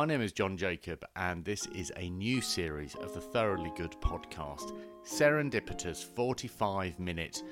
[0.00, 3.94] My name is Jon Jacob, and this is a new series of the Thoroughly Good
[4.00, 4.74] podcast.
[5.04, 7.42] Serendipitous 45 minute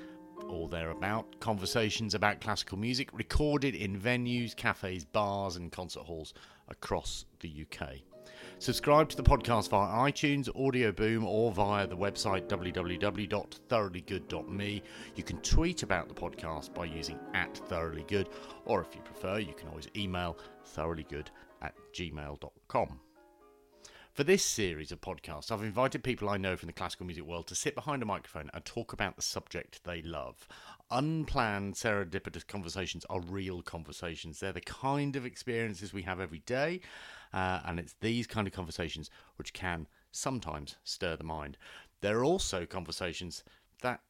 [0.47, 6.33] or thereabout conversations about classical music recorded in venues, cafes, bars, and concert halls
[6.69, 7.99] across the UK.
[8.59, 14.83] Subscribe to the podcast via iTunes, Audio Boom, or via the website www.thoroughlygood.me.
[15.15, 18.27] You can tweet about the podcast by using at thoroughlygood,
[18.65, 20.37] or if you prefer, you can always email
[20.75, 21.27] thoroughlygood
[21.61, 22.99] at gmail.com.
[24.19, 27.47] For this series of podcasts, I've invited people I know from the classical music world
[27.47, 30.45] to sit behind a microphone and talk about the subject they love.
[30.91, 34.41] Unplanned serendipitous conversations are real conversations.
[34.41, 36.81] They're the kind of experiences we have every day,
[37.33, 41.57] uh, and it's these kind of conversations which can sometimes stir the mind.
[42.01, 43.45] There are also conversations
[43.83, 44.01] that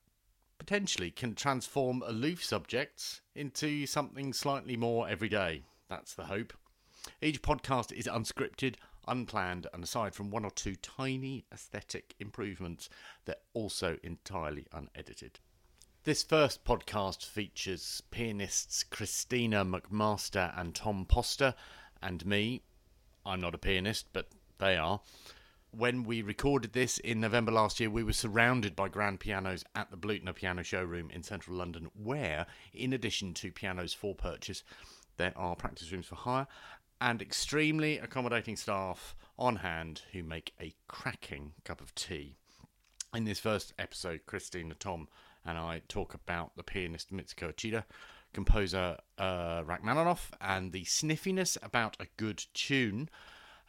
[0.58, 5.66] potentially can transform aloof subjects into something slightly more everyday.
[5.88, 6.54] That's the hope.
[7.22, 8.76] Each podcast is unscripted,
[9.10, 12.90] unplanned, and aside from one or two tiny aesthetic improvements,
[13.26, 15.40] they're also entirely unedited.
[16.06, 21.56] This first podcast features pianists Christina McMaster and Tom Poster,
[22.02, 22.62] and me.
[23.26, 24.30] I'm not a pianist, but
[24.60, 25.02] they are.
[25.72, 29.92] When we recorded this in November last year, we were surrounded by grand pianos at
[29.92, 34.64] the Blüthner Piano Showroom in central London, where, in addition to pianos for purchase,
[35.18, 36.48] there are practice rooms for hire
[37.02, 42.36] and extremely accommodating staff on hand who make a cracking cup of tea.
[43.14, 45.08] In this first episode, Christina, Tom,
[45.46, 47.84] and I talk about the pianist Mitsuko Uchida,
[48.34, 53.10] composer uh, Rachmaninoff, and the sniffiness about a good tune,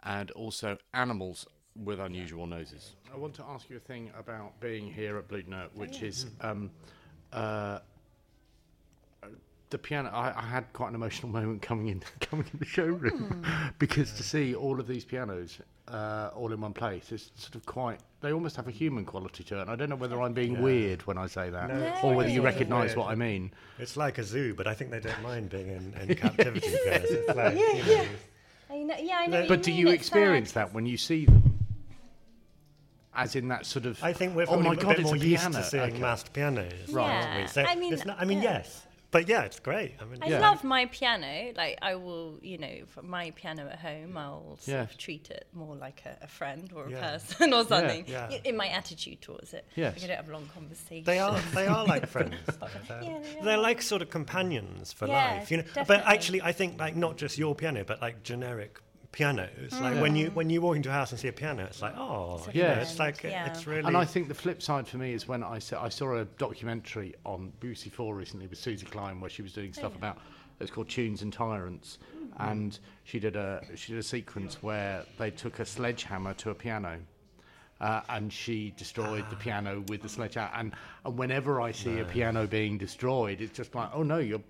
[0.02, 1.46] and also animals
[1.76, 2.92] with unusual noses.
[3.12, 6.70] I want to ask you a thing about being here at Blüthner, which is um,
[7.32, 7.78] uh,
[9.70, 10.10] the piano.
[10.12, 13.44] I, I, had quite an emotional moment coming in, coming in the showroom,
[13.78, 15.58] because to see all of these pianos
[15.88, 18.00] uh, all in one place is sort of quite.
[18.20, 19.62] They almost have a human quality to it.
[19.62, 20.60] And I don't know whether I'm being Yeah.
[20.60, 23.50] weird when I say that, No, it's or whether you recognise what I mean.
[23.78, 27.10] It's like a zoo, but I think they don't mind being in, in captivity because
[27.10, 28.04] it's like, you know,
[28.70, 29.32] I know, yeah, I know.
[29.32, 30.68] No, what But do you experience sad.
[30.68, 31.58] that when you see them?
[33.12, 34.02] As in that sort of.
[34.04, 35.58] I think we're oh probably my a bit it's more a used piano.
[35.58, 35.98] to seeing Okay.
[35.98, 37.10] massed pianos, Right.
[37.10, 37.40] aren't we?
[37.40, 37.46] Yeah.
[37.46, 38.58] So I mean, not, I mean, yeah.
[38.58, 39.94] yes, but yeah, it's great.
[40.00, 40.40] I mean, I Yeah.
[40.40, 41.52] love my piano.
[41.56, 44.82] Like I will, you know, for my piano at home, I'll sort Yeah.
[44.82, 47.00] of treat it more like a, a friend or a Yeah.
[47.12, 48.04] person or something.
[48.06, 48.28] yeah.
[48.30, 49.66] i- In my attitude towards it.
[49.74, 49.94] Yes.
[49.96, 51.06] Like I don't have long conversations.
[51.06, 52.34] They are, they are like friends.
[52.88, 53.62] They're, Yeah, they they're are.
[53.62, 55.64] like sort of companions for Yeah, life, you know.
[55.86, 58.78] But actually, I think like not just your piano, but like generic
[59.12, 59.72] pianos.
[59.80, 61.96] Like when you when you walk into a house and see a piano, it's like
[61.96, 63.50] oh, It's a you it's like yeah.
[63.50, 63.84] it's really.
[63.84, 66.24] And I think the flip side for me is when I saw, I saw a
[66.24, 69.98] documentary on BBC Four recently with Suzy Klein where she was doing stuff yeah.
[69.98, 70.18] about
[70.60, 71.98] it's called Tunes and Tyrants,
[72.38, 76.54] and she did a she did a sequence where they took a sledgehammer to a
[76.54, 76.98] piano.
[77.80, 80.52] Uh, and she destroyed the piano with the sledgehammer.
[80.54, 80.72] And,
[81.06, 84.42] and whenever I see a piano being destroyed, it's just like, oh no, you're,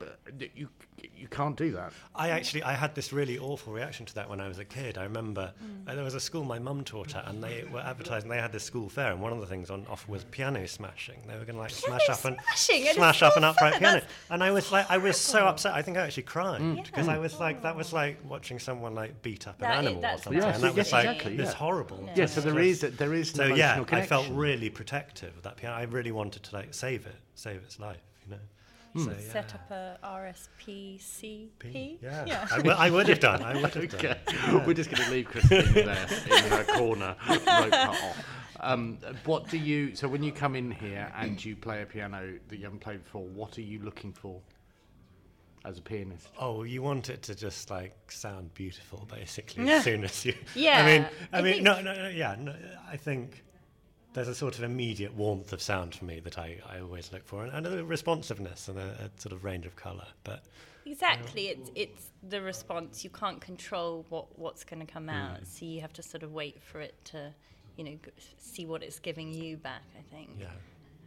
[0.56, 0.68] you
[1.16, 1.92] you can't do that.
[2.14, 4.98] I actually I had this really awful reaction to that when I was a kid.
[4.98, 5.52] I remember
[5.86, 8.28] uh, there was a school my mum taught at, and they were advertising.
[8.28, 11.20] They had this school fair, and one of the things on offer was piano smashing.
[11.26, 13.44] They were going to like smash up and smashing, it is smash so up an
[13.44, 14.00] upright fun, piano.
[14.00, 15.74] that's And I was like, I was so upset.
[15.74, 16.84] I think I actually cried Mm.
[16.84, 19.88] because I was like, that was like watching someone like beat up an That is-
[19.90, 21.54] animal or something, Yes, and that yes, was like exactly, this yeah.
[21.56, 22.10] horrible.
[22.16, 25.42] Yeah, so there is there is an So emotional yeah, I felt really protective of
[25.44, 25.76] that piano.
[25.76, 28.00] I really wanted to like save it, save its life.
[28.24, 28.40] You know.
[28.92, 29.04] Hmm.
[29.04, 29.32] So, yeah.
[29.32, 31.98] Set up a RSPCP.
[32.02, 33.42] Yeah, I, w- I would have done.
[33.42, 34.16] I would have done.
[34.28, 38.26] Okay, we're just going to leave Christine there in her corner, rope her off.
[38.62, 39.94] Um, what do you?
[39.94, 43.02] So when you come in here and you play a piano that you haven't played
[43.04, 44.40] before, what are you looking for
[45.64, 46.28] as a pianist?
[46.38, 49.68] Oh, you want it to just like sound beautiful, basically.
[49.70, 52.36] As soon as you, Yeah, I mean, I, I mean, no, no, no, yeah.
[52.38, 52.54] No,
[52.90, 53.42] I think
[54.12, 57.24] there's a sort of immediate warmth of sound for me that I, I always look
[57.24, 60.06] for, and, and a responsiveness and a, a sort of range of colour.
[60.24, 60.44] But
[60.86, 63.04] Exactly, it's it's the response.
[63.04, 65.12] You can't control what what's going to come Mm.
[65.14, 67.32] out, so you have to sort of wait for it to,
[67.76, 69.82] you know, g- see what it's giving you back.
[69.96, 70.30] I think.
[70.38, 70.46] yeah,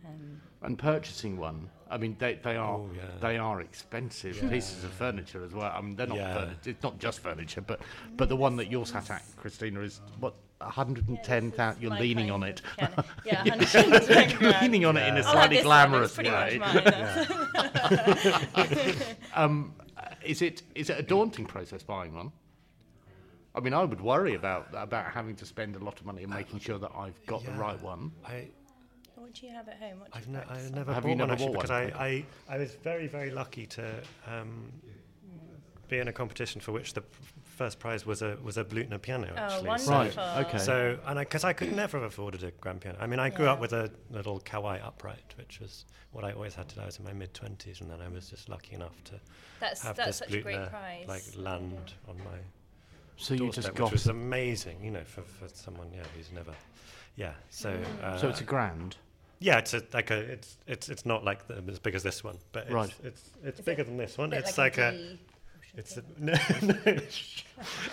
[0.05, 3.01] Um, And purchasing one, I mean, they, they are Oh, yeah.
[3.19, 5.71] they are expensive pieces of furniture as well.
[5.75, 6.33] I mean, they're not Yeah.
[6.33, 7.81] furniture, it's not just furniture, but
[8.15, 10.35] but the one that you're sat at, Christina, is what
[10.65, 11.81] 110,000.
[11.81, 12.61] You're my leaning on it.
[12.77, 13.03] piano.
[13.25, 14.57] Yeah, 110 grand.
[14.61, 15.29] leaning on it in a Yeah.
[15.29, 16.57] I like slightly one, glamorous way.
[16.59, 16.73] much.
[19.35, 19.73] Um,
[20.23, 22.31] is it is it a daunting process buying one?
[23.55, 26.33] I mean, I would worry about about having to spend a lot of money and
[26.33, 28.11] making sure that I've got the right one.
[28.25, 28.47] I,
[29.15, 29.99] what do you have at home?
[29.99, 31.69] What I've, you ne- practice I've never Have bought you one never actually bought because
[31.69, 31.93] one?
[31.93, 33.93] I, I, I was very very lucky to
[34.27, 34.71] um,
[35.87, 37.03] be in a competition for which the
[37.55, 39.67] first prize was a was a Blüthner piano Oh, actually.
[39.67, 39.93] wonderful.
[40.23, 40.57] Right, okay.
[40.57, 42.97] So, and because I, could never have afforded a grand piano.
[42.99, 43.53] I mean, I grew Yeah.
[43.53, 46.97] up with a little Kawai upright, which was what I always had till I was
[46.97, 49.19] in my mid twenties, and then I was just lucky enough to
[49.59, 51.07] That's have that's this such a great prize.
[51.07, 52.37] like land on my
[53.17, 56.53] So you doorstep, just which was amazing, you know, for, for someone yeah who's never,
[57.15, 57.33] yeah.
[57.49, 58.03] So Mm.
[58.03, 58.97] uh, so it's a grand.
[59.39, 62.23] yeah, it's a, like a it's it's it's not like the, as big as this
[62.23, 62.93] one, but it's, Right.
[63.03, 64.33] it's it's Is bigger it than this one.
[64.33, 65.19] It's like, a, D
[65.75, 66.75] it's a, no, no,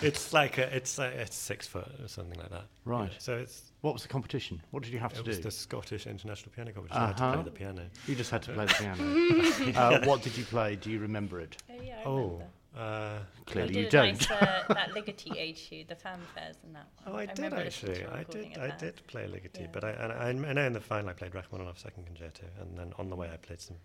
[0.02, 2.64] it's like a it's a, it's six foot or something like that.
[2.84, 2.98] you know.
[2.98, 3.12] Right.
[3.18, 4.60] So it's What was the competition?
[4.70, 5.30] What did you have to do?
[5.30, 7.02] it was the Scottish International Piano Competition.
[7.02, 7.34] I had to Uh-huh.
[7.34, 7.82] play the piano.
[8.06, 9.78] You just had to play the piano.
[9.78, 10.76] uh, what did you play?
[10.76, 11.56] Do you remember it?
[11.70, 12.44] Oh yeah, I Oh, remember.
[12.76, 14.30] uh, Clearly I did you don't.
[14.30, 16.86] Nice, uh, that Ligeti age the fanfares and that.
[17.06, 17.20] oh, One.
[17.22, 17.94] I, did actually.
[17.94, 18.58] to a I recording did.
[18.58, 18.78] I that.
[18.78, 19.66] did play Ligeti, Yeah.
[19.72, 22.92] but I I, I know in the final I played Rachmaninoff's Second Concerto, and then
[22.98, 23.76] on the way I played some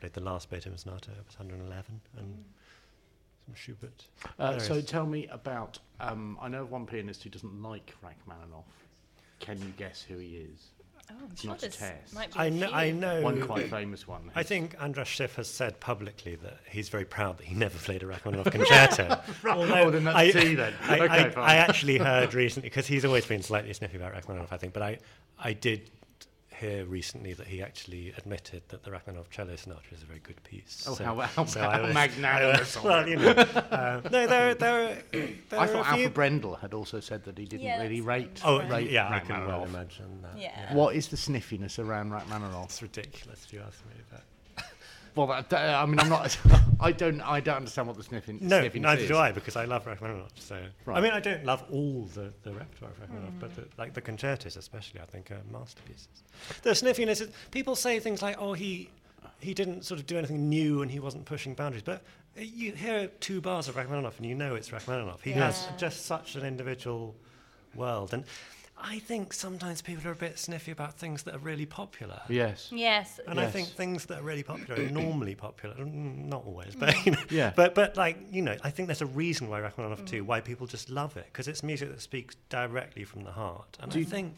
[0.00, 2.44] played the last Beethoven Sonata, it was 111, and
[3.48, 4.04] some Schubert.
[4.38, 4.90] Uh, so Various.
[4.90, 5.78] tell me about.
[6.00, 8.64] Um, I know of one pianist who doesn't like Rachmaninoff.
[9.40, 10.66] Can you guess who he is?
[11.10, 12.14] Oh, I'm It's sure not a there's test.
[12.14, 12.70] might be I a know.
[12.70, 13.22] I know.
[13.22, 14.30] One quite famous one.
[14.34, 18.02] I think Andras Schiff has said publicly that he's very proud that he never played
[18.02, 19.18] a Rachmaninoff concerto.
[19.46, 20.74] Oh, then that's I, T then.
[20.82, 21.44] I, okay, I, fine.
[21.44, 24.74] I actually heard recently because he's always been slightly sniffy about Rachmaninoff, I think.
[24.74, 24.98] But I,
[25.38, 25.90] I did
[26.58, 30.42] hear recently that he actually admitted that the Rachmaninoff cello sonata is a very good
[30.44, 30.84] piece.
[30.88, 32.76] Oh, So- how, how, so how I was- magnanimous.
[32.76, 35.02] I of was- well, you know, uh, no, there, there,
[35.50, 35.86] there I thought.
[35.86, 38.40] Alfred Brendel had also said that he didn't Yeah, really rate.
[38.44, 38.70] Oh, Right.
[38.70, 40.38] rate yeah, I can well imagine that.
[40.40, 40.74] Yeah.
[40.74, 42.66] What is the sniffiness around Rachmaninoff?
[42.66, 44.22] It's ridiculous if you ask me that.
[45.14, 46.38] Well, that, that- I mean, I'm not.
[46.80, 47.20] I don't.
[47.20, 48.38] I don't understand what the sniffing.
[48.40, 49.08] No, sniffiness neither is.
[49.08, 50.30] do I because I love Rachmaninoff.
[50.36, 50.96] So right.
[50.96, 54.00] I mean, I don't love all the, the repertoire of Rachmaninoff, but the, like the
[54.00, 56.08] concertos, especially, I think are masterpieces.
[56.62, 58.90] The sniffiness is people say things like, "Oh, he
[59.40, 62.02] he didn't sort of do anything new and he wasn't pushing boundaries," but
[62.36, 65.20] uh, you hear two bars of Rachmaninoff and you know it's Rachmaninoff.
[65.22, 67.14] He has just such an individual
[67.74, 68.24] world, and
[68.80, 72.20] I think sometimes people are a bit sniffy about things that are really popular.
[72.28, 72.68] Yes.
[72.72, 73.18] Yes.
[73.26, 76.94] And I think things that are really popular are normally popular, mm, not always, but
[77.04, 77.52] you know, Yeah.
[77.56, 80.06] but but like you know, I think there's a reason why Rachmaninoff Mm.
[80.06, 83.76] too, why people just love it because it's music that speaks directly from the heart,
[83.80, 84.34] and Do I you- think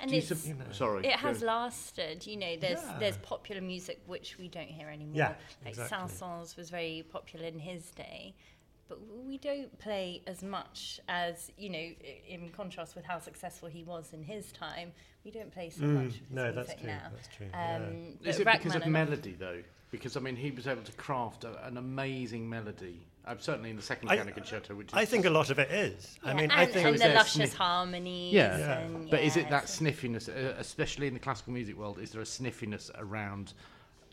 [0.00, 1.04] and it's, sub- you know, Sorry.
[1.06, 1.46] it has go.
[1.46, 2.26] lasted.
[2.26, 2.96] You know, there's Yeah.
[2.98, 5.16] there's popular music which we don't hear anymore.
[5.16, 5.34] Yeah,
[5.64, 5.98] like exactly.
[6.08, 8.34] Saint-Saëns was very popular in his day,
[8.88, 11.88] but we don't play as much as you know.
[12.28, 14.92] In contrast with how successful he was in his time,
[15.24, 16.86] we don't play so Mm, much of his no, music that's true.
[16.90, 17.02] now.
[17.14, 17.46] That's true.
[17.50, 17.76] yeah.
[17.76, 19.62] Um, Is but it because of melody though?
[19.90, 23.06] Because I mean, he was able to craft a, an amazing melody.
[23.26, 25.58] Uh, certainly in the second I- piano concerto, which is I think a lot of
[25.58, 26.18] it is.
[26.24, 28.32] I mean, and, I think and the luscious sniff- harmonies.
[28.32, 28.56] Yeah.
[28.58, 28.78] Yeah.
[28.78, 31.98] And, But is it that so- sniffiness, uh, especially in the classical music world?
[31.98, 33.52] Is there a sniffiness around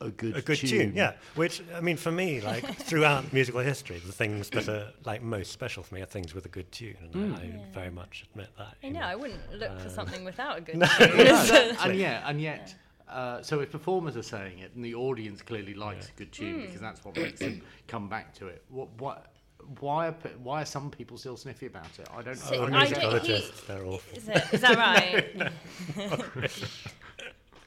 [0.02, 0.94] a good a good tune.
[0.96, 1.14] yeah.
[1.36, 5.52] Which I mean, for me, like throughout musical history, the things that are like most
[5.52, 7.40] special for me are things with a good tune, and Mm.
[7.40, 8.74] I, I very much admit that.
[8.84, 9.02] I you know.
[9.02, 10.86] I wouldn't look for Uh, something without a good no.
[10.88, 11.18] tune.
[11.18, 12.76] No, and yet, and yet,
[13.10, 16.12] uh, so if performers are saying it, and the audience clearly likes Yeah.
[16.16, 16.62] a good tune Hmm.
[16.66, 18.64] because that's what makes them come back to it.
[18.70, 19.32] What, what,
[19.80, 22.08] why are why are some people still sniffy about it?
[22.16, 22.36] I don't.
[22.38, 23.44] So Oh, I I don't don't- get it.
[23.44, 24.18] he- they're awful.
[24.18, 25.52] Is, it, is that right?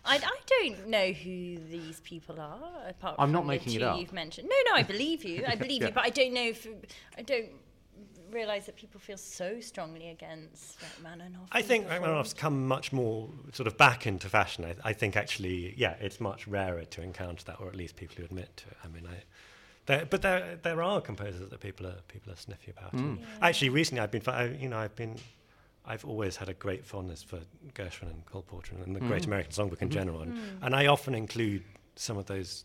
[0.08, 3.78] I, I don't know who these people are, apart I'm from not the making it
[3.80, 4.00] two up.
[4.00, 4.48] you've mentioned.
[4.48, 5.44] No, no, I believe you.
[5.46, 5.88] I believe Yeah.
[5.88, 6.66] you, but I don't know if
[7.16, 7.50] I don't
[8.30, 11.48] realise that people feel so strongly against Rachmaninoff.
[11.52, 14.64] I and think perform- Rachmaninoff's come much more sort of back into fashion.
[14.64, 18.16] I, I think actually, yeah, it's much rarer to encounter that, or at least people
[18.18, 18.76] who admit to it.
[18.84, 19.22] I mean, I,
[19.86, 22.94] there, but there there are composers that people are people are sniffy about.
[22.94, 23.18] Mm.
[23.18, 23.24] Yeah.
[23.40, 25.16] Actually, recently I've been, fi- I, you know, I've been,
[25.88, 27.40] I've always had a great fondness for
[27.74, 29.26] Gershwin and Cole Porter and the Great Mm.
[29.28, 29.92] American Songbook in Mhm.
[29.92, 30.58] general, and, Mm.
[30.62, 31.64] and I often include
[31.96, 32.64] some of those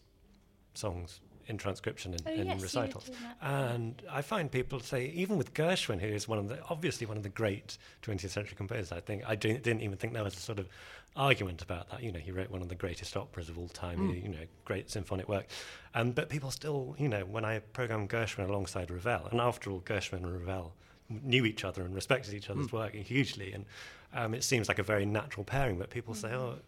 [0.73, 3.09] songs in transcription and, Oh, in yes, recitals.
[3.41, 7.17] And I find people say, even with Gershwin, who is one of the obviously one
[7.17, 10.35] of the great 20th century composers, I think I didn't, didn't even think there was
[10.35, 10.67] a sort of
[11.15, 12.01] argument about that.
[12.01, 13.99] You know, he wrote one of the greatest operas of all time.
[13.99, 14.13] Mm.
[14.15, 15.47] He, you know, great symphonic work.
[15.93, 19.81] Um, but people still, you know, when I program Gershwin alongside Ravel, and after all,
[19.81, 20.73] Gershwin and Ravel
[21.09, 22.73] knew each other and respected each other's Mm.
[22.73, 23.65] work hugely, and
[24.13, 25.77] um, it seems like a very natural pairing.
[25.77, 26.59] But people say, oh.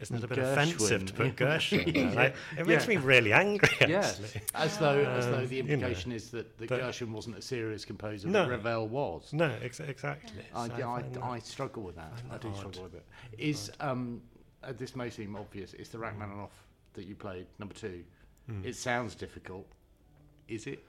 [0.00, 1.36] Isn't it a bit Gershwin, offensive to put.
[1.36, 1.94] Gershwin?
[1.94, 2.14] Yeah.
[2.14, 2.88] Like, it makes Yeah.
[2.88, 3.68] me really angry.
[3.72, 3.90] Actually.
[3.92, 7.36] Yes, as though as though Um, the you know, implication is that, that Gershwin wasn't
[7.36, 8.44] a serious composer, No.
[8.44, 9.30] but Ravel was.
[9.34, 10.42] No, ex- exactly.
[10.54, 12.14] I, So I, find I struggle with that.
[12.30, 12.56] I do odd.
[12.56, 13.04] struggle with it.
[13.36, 14.22] Is um,
[14.64, 15.74] uh, this may seem obvious?
[15.74, 16.48] It's the Rachmaninoff
[16.94, 18.02] that you played number two.
[18.50, 18.64] Mm.
[18.64, 19.66] It sounds difficult.
[20.48, 20.82] Is it,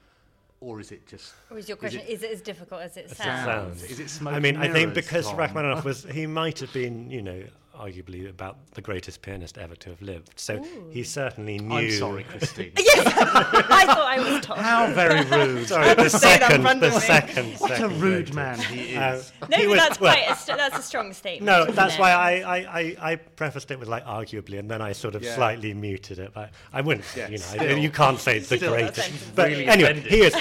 [0.62, 1.34] or is it just?
[1.50, 3.44] Or is your Is question, it- is it, as difficult as it As it sounds?
[3.44, 3.82] sounds.
[3.90, 4.34] Is it smoke?
[4.34, 7.42] I mean, I think because Rachmaninoff was, he might have been, you know,
[7.86, 10.32] arguably about the greatest pianist ever to have lived.
[10.36, 10.90] So Ooh.
[10.90, 11.76] he certainly knew.
[11.76, 12.72] I'm sorry, Christine.
[12.78, 14.58] yes, I thought I was told.
[14.58, 15.68] How very rude.
[15.68, 17.00] Sorry, the say that second, the of me.
[17.00, 18.34] second, What a rude greatest.
[18.34, 19.32] man he Uh, is.
[19.48, 21.46] No, he was- that's well, quite a st- that's a strong statement.
[21.46, 22.00] No, that's it?
[22.00, 25.22] why I, I, I, I prefaced it with like arguably, and then I sort of
[25.22, 25.34] Yeah.
[25.34, 26.32] slightly muted it.
[26.34, 29.34] But I wouldn't, Yeah, you know, I- you can't say it's the Still, greatest.
[29.34, 30.12] But really anyway, offended.
[30.12, 30.34] he is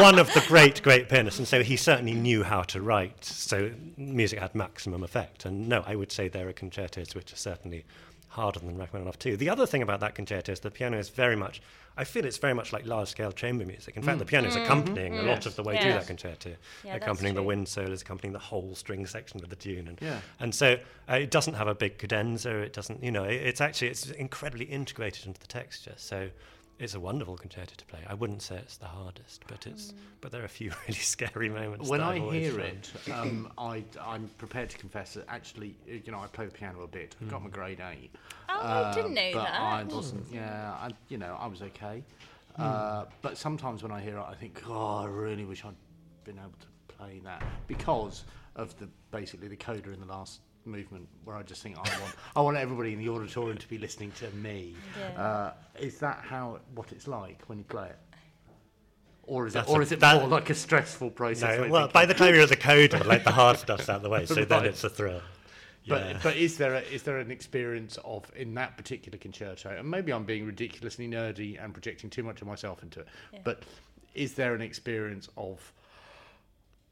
[0.00, 3.24] one of the great, great pianists, and so he certainly knew how to write.
[3.24, 5.44] So music had maximum effect.
[5.44, 7.84] And no, I would say there are concertos which are certainly
[8.28, 9.36] harder than Rachmaninoff too.
[9.36, 11.60] The other thing about that concerto is the piano is very much.
[11.98, 13.96] I feel it's very much like large-scale chamber music.
[13.96, 15.98] In fact, the piano is accompanying a lot of the way through Mm.
[15.98, 16.52] That concerto,
[16.84, 20.20] Yeah, accompanying the wind solos, accompanying the whole string section of the tune, and Yeah.
[20.40, 20.78] and so
[21.10, 22.52] uh, it doesn't have a big cadenza.
[22.68, 25.94] It doesn't, you know, it, it's actually it's incredibly integrated into the texture.
[25.96, 26.30] So
[26.82, 28.00] it's a wonderful concerto to play.
[28.08, 29.96] I wouldn't say it's the hardest, but it's mm.
[30.20, 31.88] but there are a few really scary moments.
[31.88, 32.90] When that I hear found.
[33.06, 36.82] it, um, I, I'm prepared to confess that actually, you know, I play the piano
[36.82, 37.14] a bit.
[37.20, 37.52] I got my mm.
[37.52, 38.10] grade eight.
[38.48, 39.60] Oh, I uh, didn't know but that.
[39.60, 40.24] I wasn't.
[40.26, 40.34] Hmm.
[40.34, 42.02] Yeah, I, you know, I was okay.
[42.56, 42.62] Hmm.
[42.62, 45.74] Uh, but sometimes when I hear it, I think, oh, I really wish I'd
[46.24, 48.24] been able to play that because
[48.56, 52.14] of the basically the coda in the last movement, where I just think I want
[52.36, 54.74] I want everybody in the auditorium to be listening to me.
[54.98, 55.22] Yeah.
[55.22, 57.98] Uh, is that how what it's like when you play it?
[59.24, 61.60] Or is it, or a- is it that- more like a stressful process?
[61.60, 64.02] No, well, by the time you're at the coda, like the hard stuff's out of
[64.02, 65.22] the way, so then it's a thrill.
[65.88, 69.70] But but is there a, is there an experience of in that particular concerto?
[69.76, 73.08] And maybe I'm being ridiculously nerdy and projecting too much of myself into it.
[73.32, 73.40] Yeah.
[73.42, 73.62] But
[74.14, 75.72] is there an experience of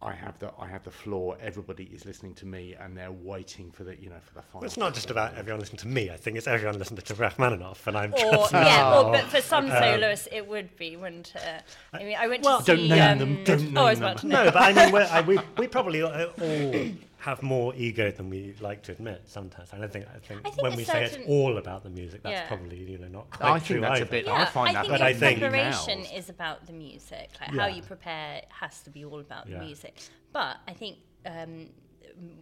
[0.03, 1.37] I have the I have the floor.
[1.43, 4.61] Everybody is listening to me, and they're waiting for the you know for the final.
[4.61, 6.11] Well, it's not just about everyone listening to me.
[6.11, 9.13] I think it's everyone listening to Rachmaninoff, and I'm Or just yeah, or, Oh.
[9.13, 11.63] but for some soloists it would be, wouldn't it?
[11.93, 12.89] I mean, I went Well- to Don't see.
[12.89, 14.31] name um, them, don't oh, I was name about to them.
[14.37, 16.73] name no, but I mean, we're, I, we we probably all all
[17.21, 19.69] have more ego than we like to admit sometimes.
[19.73, 22.23] I don't think I think, I think when we say it's all about the music,
[22.23, 22.49] that's Yeah.
[22.49, 24.11] probably you know not quite I true think that's a either.
[24.11, 24.25] bit.
[24.27, 26.19] Yeah, I find that think But your I think- preparation emails.
[26.19, 27.31] is about the music.
[27.41, 29.59] Like how you prepare has to be all about Yeah.
[29.59, 29.95] the music.
[30.33, 30.97] But I think
[31.27, 31.69] um,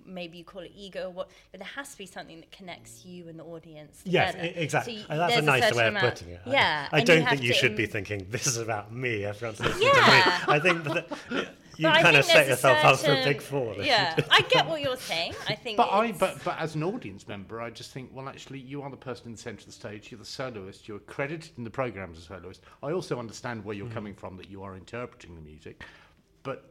[0.07, 1.31] maybe you call it ego, or what?
[1.51, 4.01] But there has to be something that connects you and the audience.
[4.05, 4.49] Yes, together.
[4.49, 4.95] e- exactly.
[4.95, 6.41] So you- that's a there's nicer certain way of amount- putting it.
[6.47, 8.93] I- Yeah, I, and don't have think you to should be thinking this is about
[8.93, 9.25] me.
[9.25, 9.93] Everyone's listening Yeah.
[9.95, 10.55] to me.
[10.55, 12.97] I think that you But I kind of think set there's a up for a
[12.97, 13.75] certain- big fall.
[13.79, 14.17] Yeah.
[14.31, 15.35] I get what you're saying.
[15.49, 15.77] I think.
[15.77, 18.91] But I, but, but as an audience member, I just think, well, actually, you are
[18.91, 20.11] the person in the centre of the stage.
[20.11, 20.89] You're the soloist.
[20.89, 22.63] You're credited in the programme as a soloist.
[22.83, 23.95] I also understand where you're Mm.
[23.95, 25.85] coming from, that you are interpreting the music.
[26.43, 26.65] But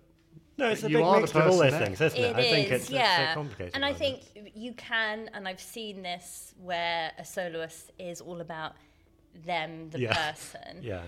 [0.57, 1.85] No, it's a You big are the of all person those there.
[1.85, 2.23] things, isn't it?
[2.31, 3.29] It I think is, it's, it's yeah.
[3.29, 3.75] so complicated.
[3.75, 4.43] And I think this.
[4.55, 8.73] you can, and I've seen this where a soloist is all about
[9.45, 10.29] them, the Yeah.
[10.31, 11.03] person, Yeah.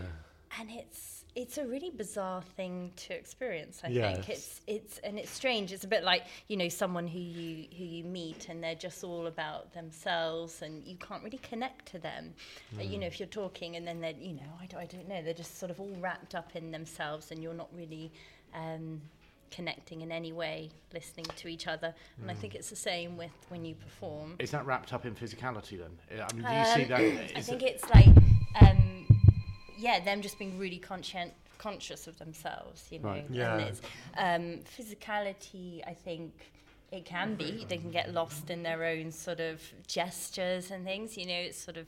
[0.60, 3.82] and it's it's a really bizarre thing to experience.
[3.84, 4.16] I Yes.
[4.16, 5.72] think it's it's and it's strange.
[5.72, 9.04] It's a bit like you know someone who you who you meet and they're just
[9.04, 12.34] all about themselves, and you can't really connect to them.
[12.78, 15.08] Uh, you know, if you're talking and then they're you know I, don't- I don't
[15.08, 18.12] know they're just sort of all wrapped up in themselves, and you're not really.
[18.54, 19.02] Um,
[19.52, 23.32] connecting in any way listening to each other and i think it's the same with
[23.50, 25.90] when you perform is that wrapped up in physicality then?
[26.22, 27.32] I mean, do you see um, that?
[27.36, 28.16] I think it- it's like,
[28.62, 29.08] um,
[29.80, 33.10] yeah, them just being really conscient, conscious of themselves, you know.
[33.10, 33.26] Right.
[33.32, 33.72] Yeah.
[34.18, 36.34] Um, physicality, I think
[36.92, 37.66] it can be.
[37.70, 41.34] They can get lost in their own sort of gestures and things, you know.
[41.34, 41.88] It's sort of,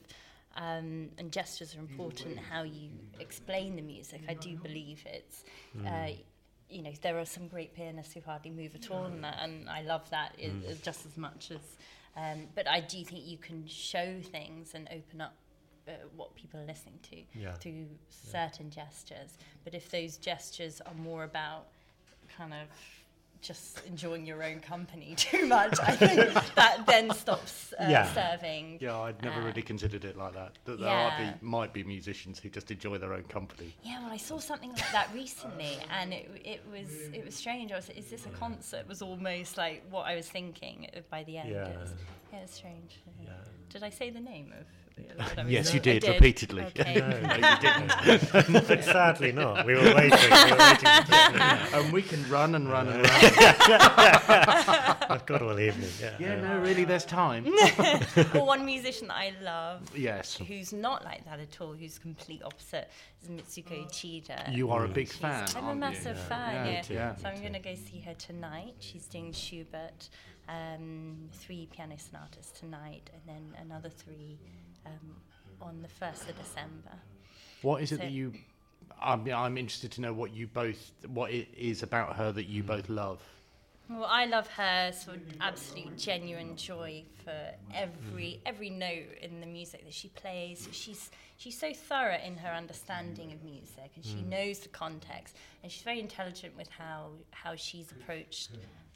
[0.56, 2.38] um, and gestures are important.
[2.40, 5.44] How you explain the music, I do believe it's.
[5.86, 6.12] Uh,
[6.70, 9.70] you know, there are some great pianists who hardly move at all, and, that, and
[9.70, 10.82] I love that Mm.
[10.82, 11.60] just as much as.
[12.16, 15.34] Um, but I do think you can show things and open up
[15.88, 17.54] uh, what people are listening to Yeah.
[17.54, 19.38] through certain gestures.
[19.64, 21.68] But if those gestures are more about
[22.38, 22.68] kind of
[23.42, 28.14] just enjoying your own company too much, I think that then stops uh, Yeah.
[28.14, 28.78] serving.
[28.80, 30.60] yeah, I'd never uh, really considered it like that.
[30.66, 31.10] That there yeah.
[31.10, 33.76] might, be, might be musicians who just enjoy their own company.
[33.84, 37.72] Yeah, well, I saw something like that recently, and it it was it was strange.
[37.72, 38.88] I was, like, is this a concert?
[38.88, 41.50] Was almost like what I was thinking uh, by the end.
[41.50, 41.66] Yeah.
[41.66, 41.94] It was,
[42.32, 43.02] yeah, it's strange.
[43.24, 43.32] Yeah.
[43.70, 44.68] Did I say the name of?
[44.98, 46.64] What I was- Yes, you I did, repeatedly.
[46.64, 47.02] Okay.
[48.68, 49.66] But sadly not.
[49.66, 50.20] We were waiting.
[50.20, 50.88] We were waiting.
[51.74, 53.12] and we can run and run and run.
[55.10, 55.90] I've got all evening.
[56.00, 56.16] Yeah.
[56.20, 57.46] yeah, no, really, there's time.
[58.34, 60.38] well, one musician that I love, yes.
[60.48, 62.90] who's not like that at all, who's complete opposite,
[63.22, 64.56] is Mitsuko Uchida.
[64.56, 65.48] You are a big fan.
[65.56, 66.24] I'm a aren't massive you?
[66.24, 66.84] fan, Yeah, yeah.
[66.90, 67.16] yeah.
[67.16, 68.76] So I'm going to go see her tonight.
[68.80, 70.10] She's doing Schubert,
[70.50, 74.40] um, three piano sonatas tonight, and then another three
[74.86, 75.16] um,
[75.62, 76.92] on the 1st of December.
[77.62, 78.34] What is it that you?
[79.02, 82.64] I'm, I'm interested to know what you both, what it is about her that you
[82.64, 83.22] both love.
[83.90, 87.34] Well, I love her sort of absolute genuine joy for
[87.74, 90.70] every every note in the music that she plays.
[90.72, 95.70] She's she's so thorough in her understanding of music, and she knows the context, and
[95.72, 98.52] she's very intelligent with how how she's approached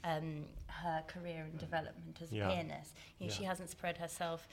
[0.06, 2.50] um, her career and development as a Yeah.
[2.50, 2.96] pianist.
[3.20, 4.48] You know, she hasn't spread herself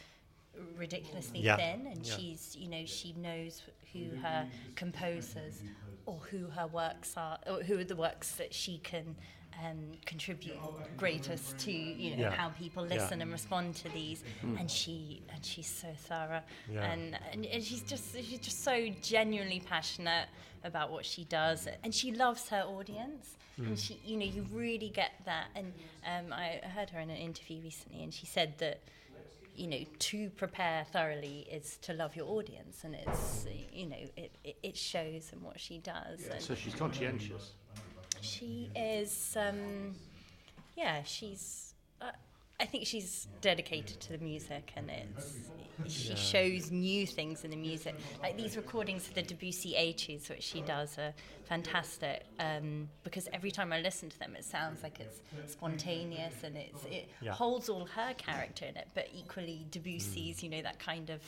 [0.76, 1.56] ridiculously Yeah.
[1.56, 2.16] thin, and Yeah.
[2.16, 5.62] she's you know she knows who her composers
[6.06, 9.16] or who her works are, or who are the works that she can
[9.62, 10.56] um, contribute
[10.97, 12.30] greatest to you know Yeah.
[12.30, 12.94] how people Yeah.
[12.94, 16.90] listen and respond to these and she and she's so thorough Yeah.
[16.90, 20.28] and, and and she's just she's just so genuinely passionate
[20.64, 24.88] about what she does and she loves her audience and she you know you really
[24.88, 25.75] get that and
[26.06, 28.80] um, I heard her in an interview recently and she said that
[29.54, 34.35] you know to prepare thoroughly is to love your audience and it's you know it,
[34.62, 37.52] it, shows in what she does and So she's conscientious.
[38.21, 39.94] she is, um,
[40.76, 41.72] yeah, she's.
[42.62, 45.35] I think she's dedicated to the music, and it's
[45.88, 47.97] she shows new things in the music.
[48.23, 51.12] Like these recordings of the Debussy Etudes, which she does, are
[51.45, 52.25] fantastic.
[52.38, 56.85] Um, because every time I listen to them, it sounds like it's spontaneous and it's
[56.85, 57.33] it Yeah.
[57.33, 58.88] holds all her character in it.
[58.95, 61.21] But equally, Debussy's, you know, that kind of.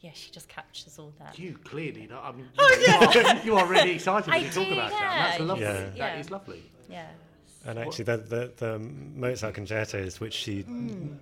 [0.00, 1.38] Yeah, she just captures all that.
[1.38, 4.66] You clearly, know, I mean, you, are, you are really excited when I you talk
[4.66, 5.26] do, about that.
[5.38, 5.62] That's lovely.
[5.64, 5.72] Yeah.
[5.84, 6.18] That Yeah.
[6.18, 6.62] is lovely.
[6.90, 7.06] Yeah.
[7.64, 10.64] And actually, the, the, the Mozart concertos, which she,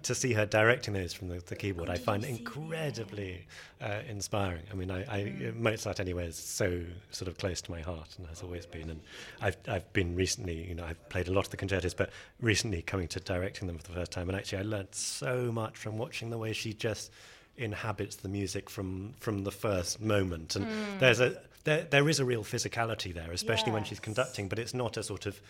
[0.03, 3.47] to see her directing those from the, the keyboard, I find incredibly
[3.81, 4.63] uh, inspiring.
[4.73, 8.27] I mean, I, I Mozart anyway is so sort of close to my heart and
[8.29, 8.89] has always been.
[8.89, 9.01] And
[9.43, 12.81] I've, I've been recently, you know, I've played a lot of the concertos, but recently
[12.81, 14.31] coming to directing them for the first time.
[14.31, 17.11] And actually, I learned so much from watching the way she just
[17.57, 20.57] inhabits the music from from the first moment.
[20.57, 20.67] And
[20.99, 24.73] there's a there, there is a real physicality there, especially when she's conducting, but it's
[24.73, 25.41] not a sort of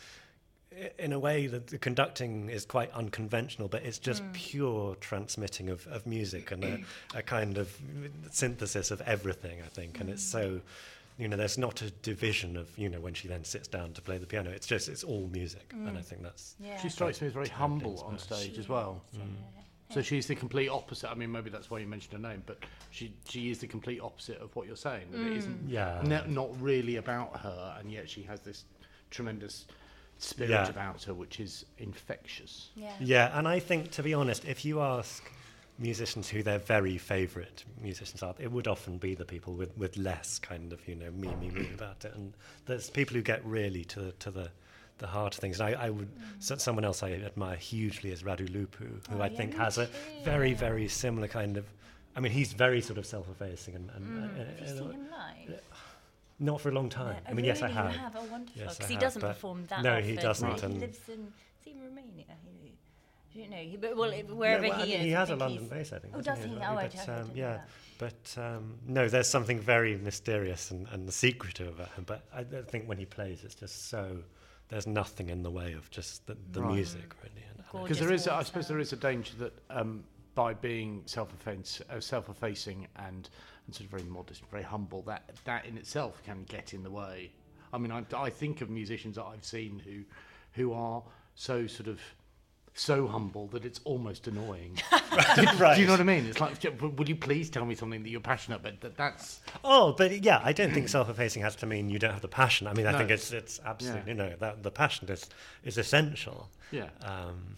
[0.99, 4.33] in a way that the conducting is quite unconventional, but it's just hmm.
[4.33, 6.81] pure transmitting of, of music and a,
[7.14, 7.77] a kind of
[8.31, 10.01] synthesis of everything, I think.
[10.01, 11.23] And it's so, hmm.
[11.23, 14.03] you know, there's not a division of, you know, when she then sits down to
[14.03, 14.51] play the piano.
[14.51, 15.73] It's just, it's all music.
[15.73, 16.01] And I hmm.
[16.01, 16.79] think that's, Yeah.
[16.79, 19.03] She strikes me as very humble on stage as well.
[19.93, 21.11] So she's the complete opposite.
[21.11, 22.59] I mean, maybe that's why you mentioned her name, but
[22.90, 25.09] she she is the complete opposite of what you're saying.
[25.11, 26.01] That it isn't Yeah.
[26.05, 28.66] ne- not really about her, and yet she has this
[29.11, 29.66] tremendous
[30.22, 30.68] spirit Yeah.
[30.68, 32.70] about her, which is infectious.
[32.76, 32.92] Yeah.
[33.00, 35.30] Yeah, and I think, to be honest, if you ask
[35.78, 39.96] musicians who their very favourite musicians are, it would often be the people with, with
[39.96, 42.14] less kind of, you know, me, me, me about it.
[42.14, 42.35] And
[42.66, 44.50] there's people who get really to, to the,
[44.98, 45.59] the heart of things.
[45.61, 48.78] And I, I would, so, someone else I admire hugely is Radu Lupu,
[49.09, 49.18] who Mm.
[49.18, 49.92] Oh, I yeah, think has a too.
[50.24, 51.64] very, very similar kind of,
[52.14, 54.18] I mean, he's very sort of self-effacing and, and, Mm.
[54.18, 55.06] uh, Have you uh, seen him
[55.48, 55.61] live?
[56.40, 57.16] Not for a long time.
[57.24, 57.92] Yeah, I mean, yes, I have.
[57.92, 58.16] You have.
[58.16, 58.62] Oh, wonderful.
[58.62, 60.05] Yes, Because he have, doesn't perform that no, often.
[60.05, 60.61] he doesn't, Right?
[60.61, 62.24] He lives in, is he in Romania?
[62.44, 62.72] He,
[63.35, 63.57] I don't know.
[63.59, 65.05] He, but, well, wherever No, well, I he mean, is.
[65.07, 66.14] He has a London base, I think.
[66.16, 66.59] Oh, doesn't does he?
[66.59, 67.53] But, Oh, I but, don't- um, yeah.
[67.53, 67.68] that.
[67.98, 72.05] But um, no, there's something very mysterious and, and secretive about him.
[72.07, 74.18] But I don't think when he plays, it's just so.
[74.70, 76.74] There's nothing in the way of just the, the Right.
[76.74, 77.44] music, really.
[77.50, 80.05] And, and Gorgeous Because there is, I suppose, there is a danger that um,
[80.37, 83.29] by being self-offense, uh, self-effacing, and,
[83.70, 86.90] and sort of very modest, very humble, that that in itself can get in the
[86.90, 87.30] way.
[87.72, 90.02] I mean, I, I think of musicians that I've seen who
[90.61, 91.02] who are
[91.37, 92.00] so sort of
[92.74, 94.76] so humble that it's almost annoying.
[95.59, 95.74] right.
[95.76, 96.26] Do you know what I mean?
[96.26, 98.80] It's like, "J- would you please tell me something that you're passionate about?
[98.80, 102.22] That that's Oh, but yeah, I don't think self-effacing has to mean you don't have
[102.22, 102.66] the passion.
[102.66, 102.98] I mean, I No.
[102.98, 104.35] think it's it's absolutely no.
[104.40, 105.28] That the passion is
[105.62, 106.48] is essential.
[106.72, 106.88] yeah.
[107.02, 107.56] Um,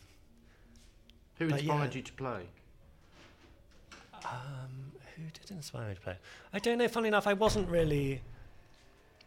[1.39, 1.97] Who inspired yeah.
[1.99, 2.43] you to play?
[4.25, 4.92] Um,
[5.23, 6.17] who did inspire me to play?
[6.53, 6.89] I don't know.
[6.89, 8.21] Funny enough, I wasn't really.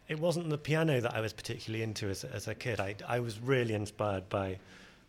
[0.07, 2.79] It wasn't the piano that I was particularly into as, as a kid.
[2.79, 4.59] I, I was really inspired by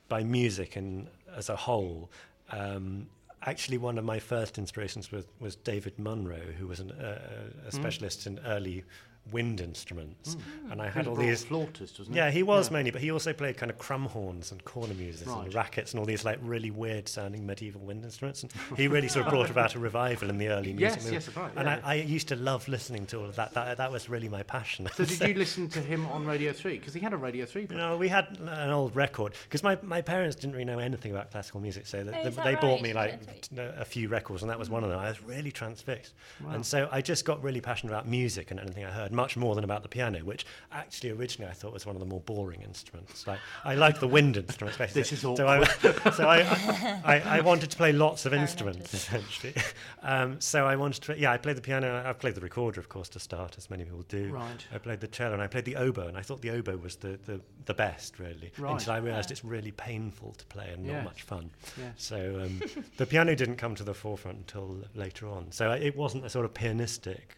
[0.08, 2.10] by music and as a whole.
[2.50, 3.08] Um,
[3.42, 7.18] actually, one of my first inspirations was, was David Munrow, who was an, uh,
[7.66, 8.84] a specialist in early
[9.32, 10.40] wind instruments, hmm.
[10.66, 10.72] Hmm.
[10.72, 11.44] and I had was all these.
[11.44, 12.18] flautist, wasn't he?
[12.20, 15.44] Yeah, he was mainly, but he also played kind of crumhorns and cornemuses Right.
[15.46, 18.42] and rackets and all these like really weird sounding medieval wind instruments.
[18.42, 20.80] And he really sort of brought about a revival in the early music.
[20.80, 21.12] Yes, movement.
[21.26, 21.52] yes, right.
[21.56, 21.80] And yeah.
[21.84, 23.52] I, I used to love listening to all of that.
[23.54, 24.88] That, that was really my passion.
[24.94, 26.78] So did you listen to him on Radio 3?
[26.78, 27.90] Because he had a Radio 3 You program.
[27.90, 31.30] know, we had an old record because my, my parents didn't really know anything about
[31.30, 33.56] classical music, so they, Oh, they, is that they bought me Yeah, like that's t-
[33.58, 34.98] a few records, and that was one of them.
[34.98, 36.52] I was really transfixed, Wow.
[36.52, 39.12] and so I just got really passionate about music and anything I heard.
[39.16, 42.06] Much more than about the piano, which actually originally I thought was one of the
[42.06, 43.26] more boring instruments.
[43.26, 44.78] Like I like the wind instruments.
[44.78, 45.00] Basically.
[45.02, 45.64] This is so I,
[46.12, 49.54] so I, I, I wanted to play lots of instruments essentially.
[50.02, 52.02] Um, so I wanted to, yeah, I played the piano.
[52.06, 54.30] I played the recorder, of course, to start, as many people do.
[54.30, 54.66] Right.
[54.72, 56.96] I played the cello and I played the oboe, and I thought the oboe was
[56.96, 58.52] the, the, the best, really.
[58.58, 58.72] Right.
[58.72, 60.96] Until I realised it's really painful to play and Yeah.
[60.96, 61.50] not much fun.
[61.78, 61.92] Yes.
[61.96, 62.60] So um,
[62.98, 65.50] the piano didn't come to the forefront until later on.
[65.50, 67.36] So it wasn't a sort of pianistic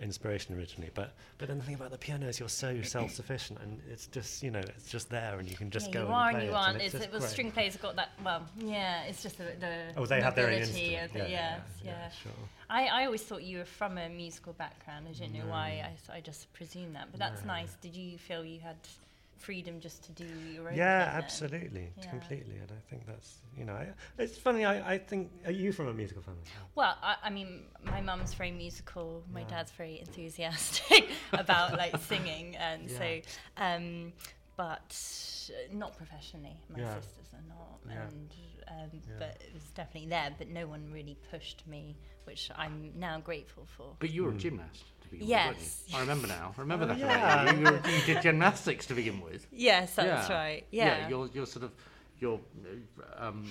[0.00, 0.90] inspiration originally.
[0.94, 4.42] But but then the thing about the piano is you're so self-sufficient, and it's just
[4.42, 6.40] you know it's just there, and you can just yeah, go you and are play
[6.40, 6.72] and you it, aren't.
[6.74, 7.30] and It's, just it, well, great.
[7.30, 8.10] string players have got that.
[8.24, 10.92] Well, yeah, it's just the, the Oh, they have their own instrument.
[10.92, 12.10] it, yeah, yes, yeah, yeah.
[12.22, 12.32] sure.
[12.70, 15.06] I, I always thought you were from a musical background.
[15.08, 15.84] I don't know why.
[16.12, 17.08] I I just presumed that.
[17.10, 17.48] But that's No.
[17.48, 17.74] nice.
[17.80, 18.76] Did you feel you had
[19.38, 21.22] freedom just to do your own Yeah, thing then?
[21.24, 22.10] absolutely, Yeah.
[22.10, 24.64] completely, and I think that's you know, I, it's funny.
[24.64, 26.42] I, I think are you from a musical family?
[26.74, 29.24] Well, I, I mean, my mum's very musical.
[29.32, 29.46] My Yeah.
[29.48, 32.98] dad's very enthusiastic about like singing, and Yeah.
[32.98, 33.20] so,
[33.56, 34.12] um,
[34.56, 36.60] but not professionally.
[36.68, 37.00] My Yeah.
[37.00, 38.06] sisters are not, Yeah.
[38.06, 38.34] and
[38.68, 39.14] um, Yeah.
[39.18, 40.34] but it was definitely there.
[40.36, 43.96] But no one really pushed me, which I'm now grateful for.
[43.98, 44.38] But you were a Mm.
[44.38, 45.48] gymnast to begin Yes.
[45.48, 45.96] with, weren't you?
[45.96, 46.54] I remember now.
[46.56, 46.98] I remember Oh, that.
[46.98, 47.52] yeah.
[47.52, 47.60] You,
[47.92, 49.46] You, you did gymnastics to begin with.
[49.52, 50.36] Yes, that's Yeah.
[50.36, 50.66] right.
[50.70, 51.08] Yeah.
[51.08, 51.72] you're, you're sort of,
[52.20, 52.40] you're,
[53.16, 53.50] um,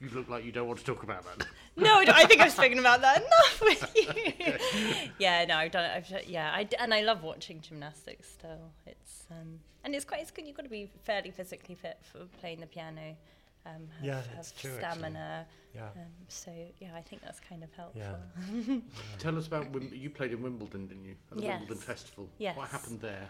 [0.00, 1.46] you look like you don't want to talk about that.
[1.76, 5.08] no, I I think I've spoken about that enough with you.
[5.18, 5.92] yeah, no, I've done it.
[6.12, 8.70] I've, yeah, I d and I love watching gymnastics still.
[8.86, 10.20] It's um, and it's quite.
[10.20, 10.46] It's good.
[10.46, 13.16] You've got to be fairly physically fit for playing the piano.
[13.66, 15.46] Um, have, Yeah, have true, stamina.
[15.74, 15.82] Yeah.
[15.96, 16.50] Um, so
[16.80, 18.00] yeah, I think that's kind of helpful.
[18.02, 18.76] Yeah.
[19.18, 21.14] Tell us about Wim- you played in Wimbledon, didn't you?
[21.30, 21.58] At the Yes.
[21.60, 22.28] Wimbledon Festival.
[22.38, 22.56] Yes.
[22.56, 23.28] What happened there?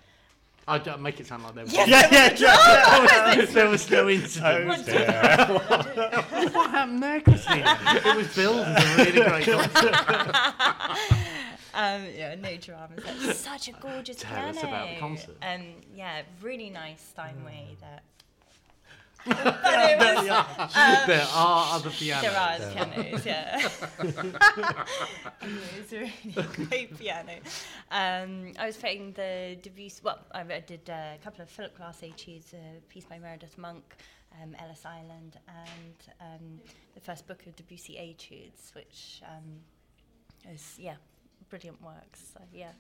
[0.67, 1.75] I don't make it sound like there was.
[1.75, 3.35] Yes, Yeah, there yeah, was- yeah.
[3.35, 4.87] there, was, there was no incident.
[4.87, 5.47] Dear.
[6.53, 7.79] what happened there, Christina?
[8.05, 9.95] it was billed as a really great concert.
[11.77, 13.03] Um, yeah, no dramas.
[13.05, 14.51] That's such a gorgeous Tell piano.
[14.51, 15.37] us about the concert.
[15.43, 15.63] Um,
[15.95, 17.77] yeah, really nice Steinway.
[17.81, 18.03] That.
[19.27, 22.23] But it was, there are other pianos.
[22.23, 23.69] There are the pianos, yeah.
[25.43, 27.33] it was a really great piano.
[27.91, 31.77] Um, I was playing the Debussy, well, I I did uh, a couple of Philip
[31.77, 33.97] Glass etudes, a piece by Meredith Monk,
[34.43, 36.61] um, Ellis Island, and um,
[36.95, 39.61] the first book of Debussy etudes, which um,
[40.53, 40.97] is, yeah,
[41.49, 42.23] brilliant works.
[42.35, 42.73] So, yeah,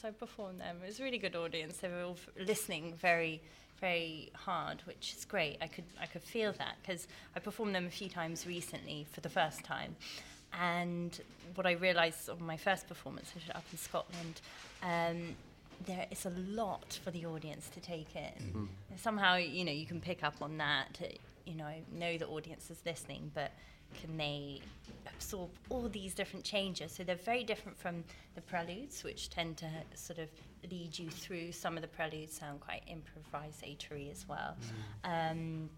[0.00, 0.78] so I performed them.
[0.82, 1.78] It was a really good audience.
[1.78, 3.42] They were all f- listening very,
[3.80, 5.58] very hard, which is great.
[5.60, 9.20] I could, I could feel that because I performed them a few times recently for
[9.20, 9.96] the first time.
[10.58, 11.18] And
[11.54, 14.40] what I realised on my first performance, I did it up in Scotland,
[14.82, 15.36] um,
[15.86, 18.68] there is a lot for the audience to take in.
[18.96, 21.00] Somehow, you know, you can pick up on that.
[21.46, 23.52] You know, I know the audience is listening, but
[23.94, 24.60] can they
[25.06, 26.92] absorb all these different changes?
[26.92, 30.28] So they're very different from the preludes, which tend to sort of
[30.70, 31.52] lead you through.
[31.52, 34.56] Some of the preludes sound quite improvisatory as well.
[35.04, 35.70] Um,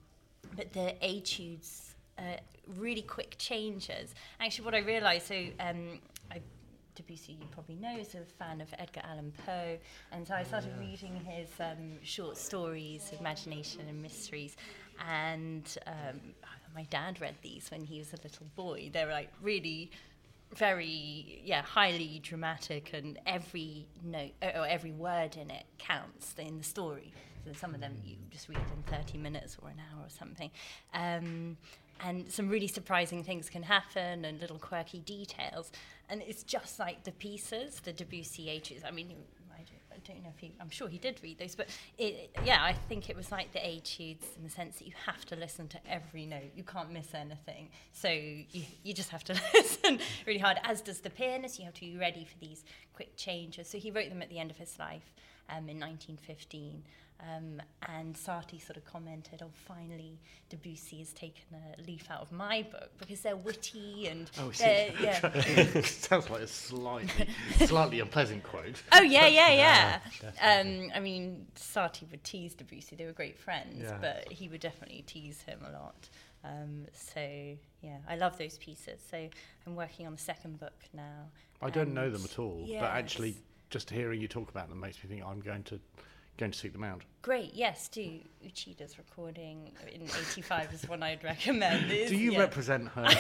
[0.57, 2.37] but the etudes, uh,
[2.77, 4.15] really quick changes.
[4.41, 6.41] Actually, what I realised, so um, I,
[6.95, 9.79] Debussy, you probably know, is a fan of Edgar Allan Poe,
[10.13, 14.57] and so I started reading his um, short stories, Imagination and Mysteries,
[15.09, 16.21] and um,
[16.75, 18.91] my dad read these when he was a little boy.
[18.93, 19.91] They're like really
[20.55, 26.59] very yeah highly dramatic and every note uh, or every word in it counts in
[26.59, 27.13] the story.
[27.45, 30.51] So some of them you just read in 30 minutes or an hour or something.
[30.95, 31.57] Um,
[32.05, 35.71] and some really surprising things can happen and little quirky details.
[36.09, 39.15] And it's just like the pieces the debussy ages i mean
[40.07, 43.11] don't, know if he, I'm sure he did read those, but it, yeah, I think
[43.11, 46.27] it was like the etudes in the sense that you have to listen to every
[46.27, 46.53] note.
[46.55, 47.69] You can't miss anything.
[47.93, 51.59] So you, you just have to listen really hard, as does the pianist.
[51.59, 53.69] You have to be ready for these quick changes.
[53.69, 55.13] So he wrote them at the end of his life
[55.49, 56.83] um, in 1915.
[57.23, 62.33] Um, and Satie sort of commented, oh, finally Debussy has taken a leaf out of
[62.33, 64.65] my book because they're witty and Oh, see.
[64.65, 65.81] they're, yeah.
[65.83, 67.29] Sounds like a slightly,
[67.65, 68.83] slightly unpleasant quote.
[68.93, 69.99] Oh yeah, yeah, yeah.
[70.21, 70.85] definitely.
[70.89, 73.99] um, I mean, Satie would tease Debussy; they were great friends, Yeah.
[74.01, 76.09] but he would definitely tease him a lot.
[76.45, 77.21] Um, so
[77.83, 79.01] yeah, I love those pieces.
[79.09, 79.29] So
[79.67, 81.29] I'm working on the second book now.
[81.61, 83.37] I don't know them at all, but actually,
[83.71, 85.79] just hearing you talk about them makes me think I'm going to
[86.37, 87.03] going to seek them out.
[87.23, 91.91] Great, yes, do Uchida's recording in '85 is one I'd recommend.
[91.93, 92.41] It's- Do you yeah.
[92.41, 93.05] represent her?
[93.07, 93.15] I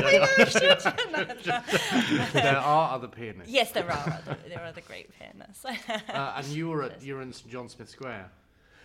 [0.00, 1.28] don't know.
[1.44, 3.52] yes, there are other pianists.
[3.52, 5.64] Yes, there are other, there are other great pianists.
[5.64, 8.30] Uh, and you were at you were in St John Smith Square.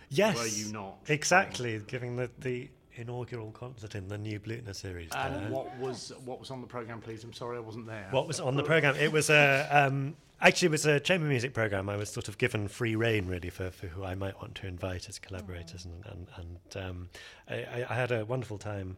[0.08, 0.36] Yes.
[0.36, 0.98] Were you not?
[1.08, 5.10] Exactly, giving the, the inaugural concert in the new Blüthner series.
[5.16, 5.50] And there.
[5.50, 7.24] what was what was on the program, please?
[7.24, 8.06] I'm sorry, I wasn't there.
[8.10, 8.94] What was on the program?
[8.96, 11.88] It was a um, actually it was a chamber music program.
[11.88, 14.66] I was sort of given free reign really for, for who I might want to
[14.66, 17.08] invite as collaborators, and and, and um,
[17.48, 18.96] I, I had a wonderful time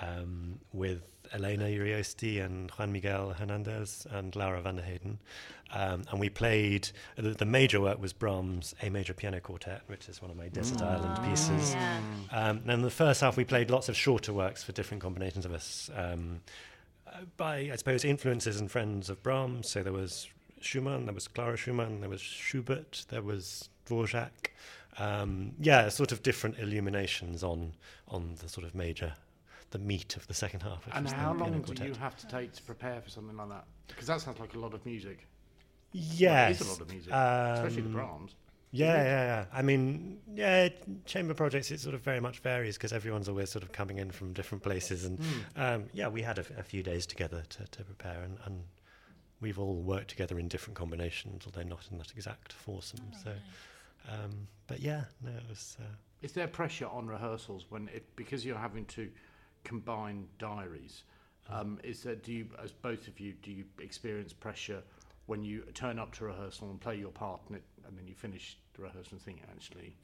[0.00, 1.02] um, with
[1.32, 5.18] Elena Urioste and Juan Miguel Hernandez and Laura van der Heijden.
[5.74, 10.06] Um, and we played, the, the, major work was Brahms' A Major Piano Quartet, which
[10.06, 10.86] is one of my Desert mm.
[10.86, 11.72] Island pieces.
[11.72, 12.00] Yeah.
[12.30, 15.46] Um, and in the first half, we played lots of shorter works for different combinations
[15.46, 15.90] of us.
[15.96, 16.40] Um,
[17.38, 19.68] by, I suppose, influences and friends of Brahms.
[19.68, 20.28] So there was
[20.64, 24.50] Schumann, there was Clara Schumann, there was Schubert, there was Dvorak.
[24.98, 27.72] Um, yeah, sort of different illuminations on
[28.08, 29.14] on the sort of major
[29.70, 30.86] the meat of the second half.
[30.92, 33.64] And how long do you have to take to prepare for something like that?
[33.88, 35.26] Because that sounds like a lot of music.
[35.92, 38.34] Yes, well, it is a lot of music, um, especially the Brahms.
[38.74, 39.44] Yeah, yeah, yeah.
[39.52, 40.70] I mean, yeah,
[41.04, 44.10] chamber projects it sort of very much varies because everyone's always sort of coming in
[44.10, 45.24] from different places, and mm.
[45.56, 48.62] um, yeah, we had a, a, few days together to, to prepare, and, and,
[49.42, 53.00] we've all worked together in different combinations, although not in that exact foursome.
[53.12, 54.18] Oh, so, nice.
[54.18, 55.76] um, but yeah, no, it was.
[55.78, 55.84] Uh,
[56.22, 59.10] is there pressure on rehearsals when it because you're having to
[59.64, 61.04] combine diaries.
[61.48, 64.82] Um, is that do you, as both of you, do you experience pressure
[65.26, 68.14] when you turn up to rehearsal and play your part, and, it, and then you
[68.14, 69.96] finish the rehearsal and think, actually,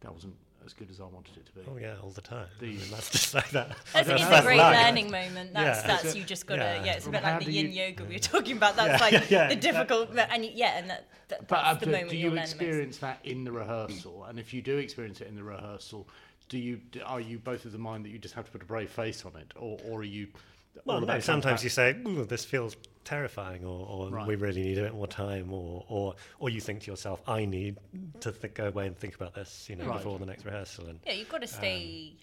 [0.00, 0.34] that wasn't
[0.64, 1.60] as good as I wanted it to be.
[1.68, 2.46] Oh yeah, all the time.
[2.58, 3.76] The, I mean, that's just like that.
[3.92, 5.52] That's, it's a great learning moment.
[5.52, 5.86] That's yeah.
[5.86, 6.84] that's you just gotta yeah.
[6.84, 8.76] yeah it's a bit like the yin you, yoga we were talking about.
[8.76, 11.92] That's like the difficult that, and yeah, and that, that but, that's uh, the but
[11.92, 12.10] moment.
[12.10, 14.24] Do you experience that in the rehearsal?
[14.24, 16.08] And if you do experience it in the rehearsal,
[16.48, 18.66] do you are you both of the mind that you just have to put a
[18.66, 20.28] brave face on it, or or are you?
[20.84, 24.26] Well, no, sometimes you say, "This feels terrifying," or, or right.
[24.26, 27.44] "We really need a bit more time," or or or you think to yourself, "I
[27.44, 27.78] need
[28.20, 29.98] to th- go away and think about this," you know, right.
[29.98, 30.86] before the next rehearsal.
[30.86, 32.12] And yeah, you've got to stay.
[32.12, 32.18] Um,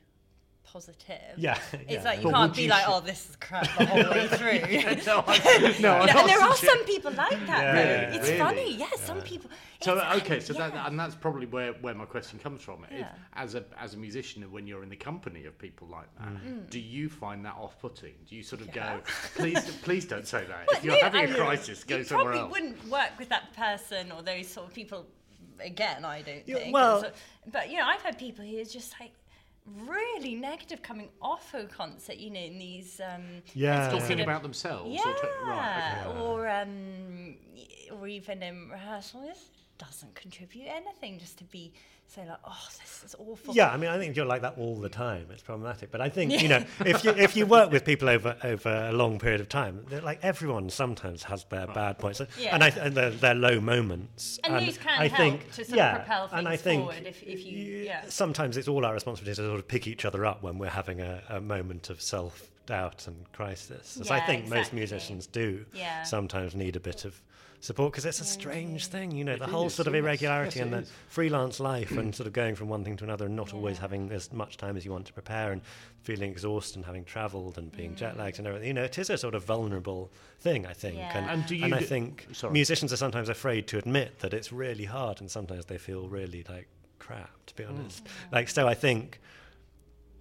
[0.72, 1.38] positive.
[1.38, 2.04] Yeah, it's yeah.
[2.04, 4.28] like you but can't be you like, sh- oh, this is crap the whole way
[4.32, 5.06] through.
[5.06, 7.62] no, I, no, and there are some people like that.
[7.62, 8.18] Yeah, though.
[8.18, 8.40] It's really?
[8.40, 8.76] funny.
[8.76, 9.50] Yeah, yeah, some people.
[9.82, 12.86] So okay, so that and that's probably where, where my question comes from.
[12.90, 16.44] If, as a as a musician, when you're in the company of people like that,
[16.44, 16.70] mm.
[16.70, 18.14] do you find that off-putting?
[18.28, 19.00] Do you sort of go,
[19.36, 20.66] please, please don't say that.
[20.78, 22.36] if you're no, having a crisis, go somewhere else.
[22.36, 25.08] You probably wouldn't work with that person or those sort of people
[25.60, 26.06] again.
[26.06, 26.74] I don't think.
[26.74, 27.12] Well, so,
[27.52, 29.12] but you know, I've had people who are just like
[29.86, 34.92] really negative coming off a concert, you know, in these um, yeah, talking about themselves,
[34.92, 36.20] yeah, or, t- right, okay.
[36.20, 37.36] or um,
[37.92, 39.22] or even in rehearsal.
[39.22, 41.74] This doesn't contribute anything just to be
[42.10, 43.54] say like, oh, this is awful.
[43.54, 45.92] Yeah, I mean, I think if you're like that all the time, it's problematic.
[45.92, 46.42] But I think yeah.
[46.42, 49.50] you know, if you if you work with people over over a long period of
[49.50, 51.76] time, like everyone sometimes has their right.
[51.76, 52.54] bad points, yeah.
[52.54, 54.40] and I and their, their low moments.
[54.44, 56.56] And, and these can I help think, to sort yeah, of propel things and I
[56.56, 57.84] think forward if, if you.
[57.84, 58.02] Yeah.
[58.10, 61.02] Sometimes it's all our responsibility to sort of pick each other up when we're having
[61.02, 64.58] a, a moment of self doubt and crisis, as I think exactly.
[64.60, 65.66] most musicians do.
[66.04, 67.20] Sometimes need a bit of
[67.62, 70.64] support because it's a strange thing, you know, it the whole sort of irregularity yes,
[70.64, 70.92] and the is.
[71.10, 73.56] freelance life and sort of going from one thing to another and not yeah.
[73.56, 75.62] always having as much time as you want to prepare and
[76.04, 77.98] feeling exhausted and having travelled and being mm.
[77.98, 78.68] jet lagged and everything.
[78.68, 80.98] You know, it is a sort of vulnerable thing, I think.
[80.98, 81.18] Yeah.
[81.18, 82.54] And, and, and I think sorry.
[82.54, 86.46] musicians are sometimes afraid to admit that it's really hard and sometimes they feel really
[86.48, 88.06] like crap, to be honest.
[88.06, 88.10] Mm.
[88.32, 89.20] Like, so I think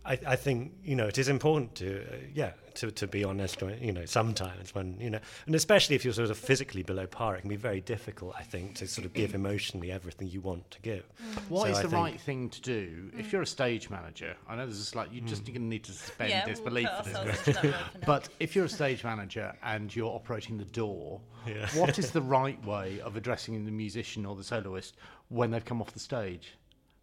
[0.09, 3.63] I, I, think you know it is important to uh, yeah to, to be honest
[3.81, 7.37] you know sometimes when you know and especially if you're sort of physically below par
[7.37, 10.71] it can be very difficult I think to sort of give emotionally everything you want
[10.71, 11.05] to give.
[11.05, 11.51] Mm.
[11.51, 14.35] What so is I the right thing to do if you're a stage manager?
[14.49, 15.49] I know this is like you just mm.
[15.49, 17.75] going to need to suspend yeah, disbelief we'll for this,
[18.07, 21.69] but if you're a stage manager and you're operating the door, yeah.
[21.75, 24.97] what is the right way of addressing the musician or the soloist
[25.29, 26.55] when they've come off the stage?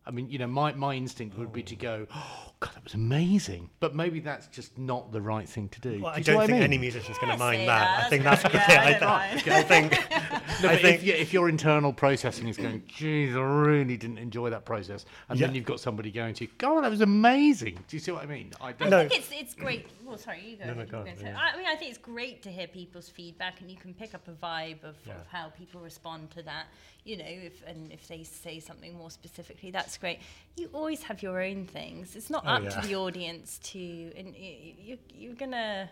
[0.07, 2.95] I mean, you know, my, my instinct would be to go, oh, God, that was
[2.95, 3.69] amazing.
[3.79, 6.01] But maybe that's just not the right thing to do.
[6.01, 6.63] Well, do I don't think I mean?
[6.63, 8.05] any musician's going to mind that.
[8.05, 8.53] I think that's good.
[8.65, 9.91] Yeah, I, I, think.
[10.63, 14.49] no, I think if, if, your internal processing is going, geez, I really didn't enjoy
[14.49, 15.45] that process, and yeah.
[15.45, 17.75] then you've got somebody going to, God, that was amazing.
[17.87, 18.51] Do you see what I mean?
[18.59, 19.87] I, don't I think it's, it's great.
[20.03, 20.65] Well, sorry, you go.
[20.65, 21.37] No, no, go on, yeah.
[21.37, 24.27] I mean, I think it's great to hear people's feedback, and you can pick up
[24.27, 25.13] a vibe of, yeah.
[25.13, 26.65] of how people respond to that.
[27.03, 30.19] You know, if and if they say something more specifically, that's great.
[30.57, 32.15] You always have your own things.
[32.15, 32.81] It's not oh, up yeah.
[32.81, 35.89] to the audience to, and you, you're gonna.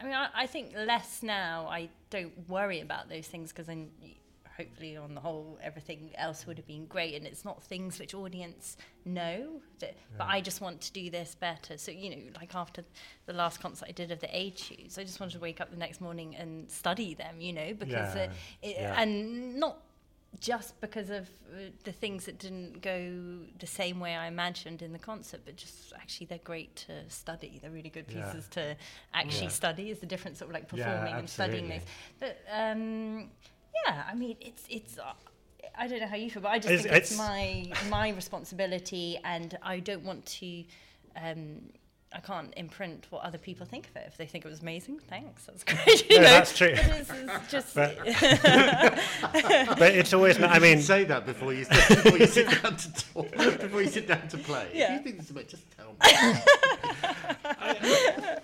[0.00, 1.66] I mean, I, I, think less now.
[1.68, 3.90] I don't worry about those things because then
[4.58, 8.12] hopefully on the whole everything else would have been great and it's not things which
[8.12, 10.16] audience know that, yeah.
[10.18, 12.82] but I just want to do this better so you know like after
[13.26, 15.76] the last concert I did of the Etudes I just wanted to wake up the
[15.76, 18.30] next morning and study them you know because yeah.
[18.62, 19.78] it, it, and not
[20.40, 24.92] just because of uh, the things that didn't go the same way I imagined in
[24.92, 27.58] the concert, but just actually they're great to study.
[27.60, 28.30] They're really good Yeah.
[28.30, 28.76] pieces to
[29.14, 29.48] actually Yeah.
[29.62, 29.90] study.
[29.90, 31.82] Is the difference sort of like Yeah, performing and studying those.
[32.20, 33.30] But um,
[33.86, 34.98] yeah, I mean, it's it's.
[34.98, 35.12] Uh,
[35.76, 38.08] I don't know how you feel, but I just It's- think it's, it's- my my
[38.10, 40.64] responsibility, and I don't want to.
[41.16, 41.72] Um,
[42.10, 44.04] I can't imprint what other people think of it.
[44.06, 45.44] If they think it was amazing, thanks.
[45.44, 46.08] That's great.
[46.10, 46.30] You No, know?
[46.30, 46.72] that's true.
[46.74, 47.98] But it's, it's just But-
[49.78, 50.50] but it's always not.
[50.50, 54.06] I mean, say that before you before you sit down to talk, before you sit
[54.08, 54.70] down to play.
[54.74, 54.94] Yeah.
[54.94, 55.92] If you think this is about, just tell
[58.32, 58.36] me.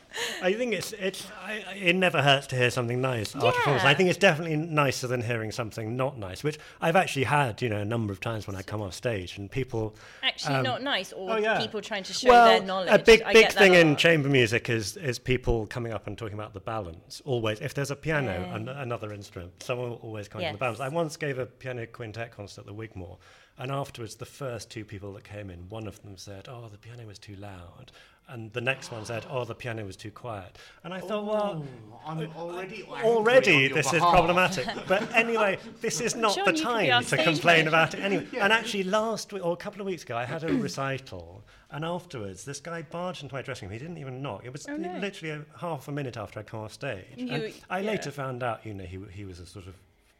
[0.43, 3.85] I think it's it's I, it never hurts to hear something nice after performance.
[3.85, 7.69] I think it's definitely nicer than hearing something not nice, which I've actually had, you
[7.69, 9.95] know, a number of times when I come off stage and people.
[10.23, 11.59] actually Um, not nice, or oh, yeah.
[11.59, 12.91] people trying to show well, their knowledge.
[12.91, 16.35] a big I big thing in chamber music is is people coming up and talking
[16.35, 17.23] about the balance.
[17.25, 18.55] Always, if there's a piano Yeah.
[18.57, 20.55] and another instrument, someone will always come to Yes.
[20.55, 20.81] the balance.
[20.81, 23.19] I once gave a piano quintet concert at the Wigmore.
[23.57, 26.77] And afterwards, the first two people that came in, one of them said, "Oh, the
[26.77, 27.93] piano was too loud,"
[28.27, 31.65] and the next one said, "Oh, the piano was too quiet." And I thought, well,
[31.65, 34.67] Oh, I'm uh, already uh, already on your this is problematic.
[34.89, 37.95] But anyway, this is not John, the you could be our time to complain about
[37.95, 38.27] it anyway.
[38.41, 41.85] And actually, last week or a couple of weeks ago, I had a recital, and
[41.85, 43.73] afterwards, this guy barged into my dressing room.
[43.73, 44.45] He didn't even knock.
[44.45, 44.99] It was Oh, no.
[44.99, 47.07] literally a half a minute after I'd come off stage.
[47.17, 47.91] You- and I yeah.
[47.91, 49.75] later found out, you know, he he was a sort of.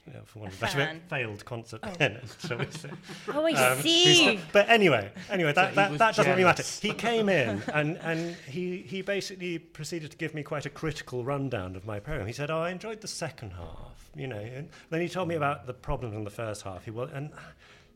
[0.07, 0.77] You know, for one of a fan.
[0.97, 2.91] word, failed concert pianist, shall we say?
[3.33, 4.39] Oh, I Um, see.
[4.53, 6.63] But anyway, anyway, that, he that, that doesn't really matter.
[6.63, 11.25] He came in and, and he, he basically proceeded to give me quite a critical
[11.25, 12.27] rundown of my program.
[12.27, 14.37] He said, "Oh, I enjoyed the second half," you know.
[14.41, 16.85] And then he told me about the problems in the first half.
[16.85, 17.31] He was, and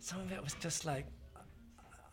[0.00, 1.04] some of it was just like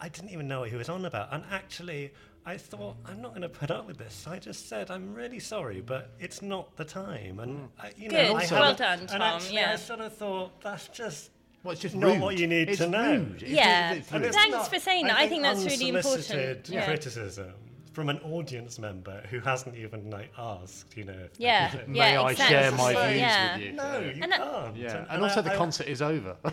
[0.01, 1.29] I didn't even know what he was on about.
[1.31, 2.11] And actually,
[2.47, 4.25] I thought I'm not going to put up with this.
[4.27, 7.39] I just said I'm really sorry, but it's not the time.
[7.39, 7.67] And mm.
[7.81, 8.13] I, you Good.
[8.13, 10.87] know, I Also- have Well a- done, And Tom, actually, I sort of thought that's
[10.89, 11.31] just
[11.63, 12.21] Well, it's just Not rude.
[12.21, 13.13] what you need it's to know.
[13.15, 13.41] Rude.
[13.41, 13.89] Yeah.
[13.89, 13.97] rude.
[13.97, 14.27] It's And rude.
[14.27, 15.17] it's Thanks not- for saying that.
[15.17, 16.69] I think that's really important.
[16.69, 16.85] Yeah.
[16.85, 17.53] criticism
[17.95, 21.13] from an audience member who hasn't even like asked, you know.
[21.13, 22.55] if they Yeah, can May yeah, I exactly.
[22.57, 23.55] share my So- views yeah.
[23.55, 23.71] with you?
[23.71, 24.75] No, you And can't.
[24.75, 26.35] Yeah, and, And also I- the I- concert is over.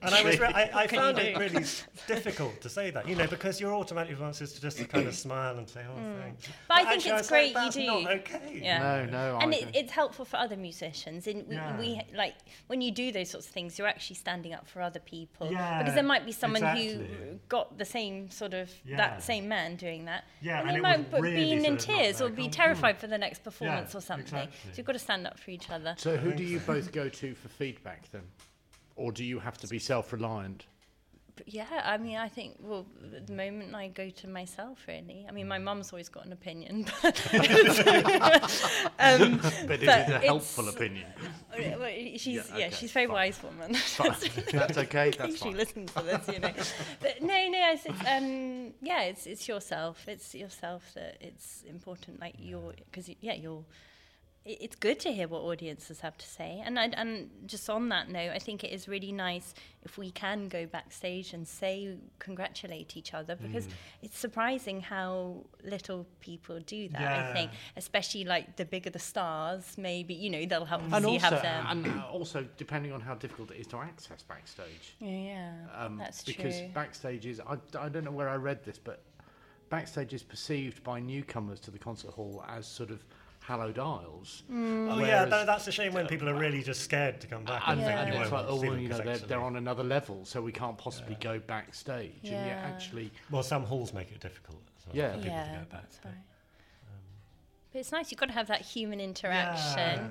[0.00, 1.64] And I was, re- I, I found it really
[2.06, 5.14] difficult to say that, you know, because your automatic response is to just kind of
[5.16, 6.50] smile and say, "Oh, thanks." Mm.
[6.68, 8.04] But I think actually it's was great like, you That's do.
[8.04, 8.60] Not okay.
[8.62, 8.78] Yeah.
[8.78, 11.26] No, no, and it, it's helpful for other musicians.
[11.26, 11.76] In we, Yeah.
[11.80, 12.36] we like
[12.68, 15.78] when you do those sorts of things, you're actually standing up for other people Yeah,
[15.80, 16.92] because there might be someone exactly.
[16.94, 18.98] who got the same sort of Yeah.
[18.98, 21.60] that same man doing that, Yeah, and and they it might was be really in
[21.60, 24.24] sort of not tears or be com- terrified for the next performance or something.
[24.26, 24.70] exactly.
[24.72, 25.94] So you've got to stand up for each other.
[25.98, 28.22] So who do you both go to for feedback then?
[28.96, 30.58] Or do you have to be self-reliant?
[30.60, 30.77] But
[31.46, 35.26] yeah, I mean, I think well, at the moment I go to myself really.
[35.28, 37.16] I mean, my mum's always got an opinion, but
[38.98, 41.06] um, But is But it a helpful it's- opinion?
[41.80, 43.14] well, she's Yeah, yeah, she's a very fine.
[43.14, 43.72] wise woman.
[43.72, 45.10] That's okay.
[45.10, 45.56] That's she fine.
[45.56, 46.52] listens to this, you know.
[47.00, 50.04] but no, no, it's, it's um, yeah, it's it's yourself.
[50.08, 52.20] It's yourself that it's important.
[52.20, 53.64] Like you're, because yeah, you're.
[54.44, 57.88] It- It's good to hear what audiences have to say, and I, and just on
[57.90, 61.96] that note, I think it is really nice if we can go backstage and say
[62.18, 63.72] congratulate each other because Mm.
[64.02, 67.00] it's surprising how little people do that.
[67.00, 67.30] Yeah.
[67.30, 71.18] I think, especially like the bigger the stars, maybe you know they'll help And also,
[71.30, 71.66] have them.
[71.68, 76.22] and uh, also, depending on how difficult it is to access backstage, yeah, um, that's
[76.24, 76.68] because true.
[76.68, 79.02] backstage is I, I don't know where I read this, but
[79.68, 83.04] backstage is perceived by newcomers to the concert hall as sort of
[83.48, 84.42] hallowed isles.
[84.50, 87.44] Oh yeah, Whereas- tha- that's a shame when people are really just scared to come
[87.44, 87.62] back.
[87.66, 88.02] And, think Yeah.
[88.02, 90.52] and it's like, oh, well, you know, 'cause they're, they're on another level, so we
[90.52, 92.12] can't possibly go backstage.
[92.24, 92.70] And yet, Yeah.
[92.72, 94.60] actually, Well, some halls make it difficult.
[94.78, 95.12] as well Yeah.
[95.12, 95.70] for people to yeah, go back.
[95.70, 96.14] that's right.
[97.72, 98.10] but it's nice.
[98.10, 99.78] You've got to have that human interaction.
[99.78, 100.10] Yeah.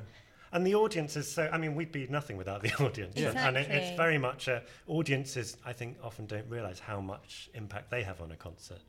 [0.54, 1.48] And the audience is so.
[1.52, 3.14] I mean, we'd be nothing without the audience.
[3.18, 3.48] Yeah.
[3.48, 4.48] And it, it's very much.
[4.48, 8.80] Uh, audiences, I think, often don't realise how much impact they have on a concert.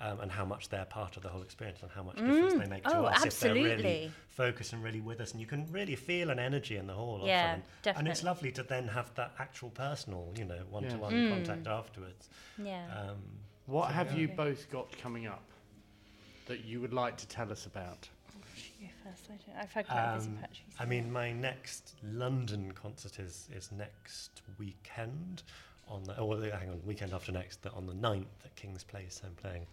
[0.00, 2.66] Um, and how much they're part of the whole experience, and how much difference they
[2.66, 5.70] make to Oh, us if they're really focused and really with us, and you can
[5.70, 7.20] really feel an energy in the hall.
[7.24, 7.96] Yeah, often.
[7.96, 11.28] And it's lovely to then have that actual personal, you know, one-to-one Mm.
[11.30, 12.28] contact afterwards.
[12.58, 12.84] Yeah.
[12.92, 13.18] Um,
[13.66, 14.18] what So, have yeah.
[14.18, 15.44] you both got coming up
[16.46, 18.08] that you would like to tell us about?
[18.80, 19.28] you go first.
[19.30, 20.62] I don't, I've had quite a busy Um, patch.
[20.80, 25.44] I mean, my next London concert is, is next weekend
[25.86, 29.20] on the, oh, hang on, weekend after next, the, on the 9th at King's Place.
[29.24, 29.66] I'm playing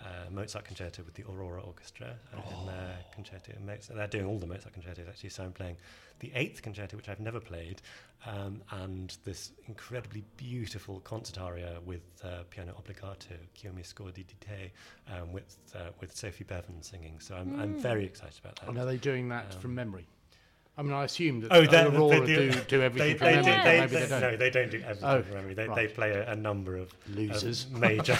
[0.00, 3.52] uh, Mozart Concerto with the Aurora Orchestra uh, in their concerto.
[3.56, 5.76] in Mozart, they're doing all the Mozart concertos actually, so I'm playing
[6.20, 7.82] the 8th concerto, which I've never played,
[8.26, 14.34] um, and this incredibly beautiful concert aria with uh, piano obbligato, Ch'io mi scordi di
[14.40, 14.72] te,
[15.12, 17.18] um, with, uh, with Sophie Bevan singing.
[17.20, 18.68] So I'm, I'm very excited about that.
[18.68, 20.06] And are they doing that Um, from memory?
[20.76, 23.26] I mean, I assume that Oh, they- Aurora they do- do, do everything They, from
[23.26, 24.20] they, memory, they, maybe they, they don't.
[24.20, 25.54] no, they don't do everything Oh, from memory.
[25.54, 27.68] They, they play a, a number of of Losers.
[27.70, 28.12] major,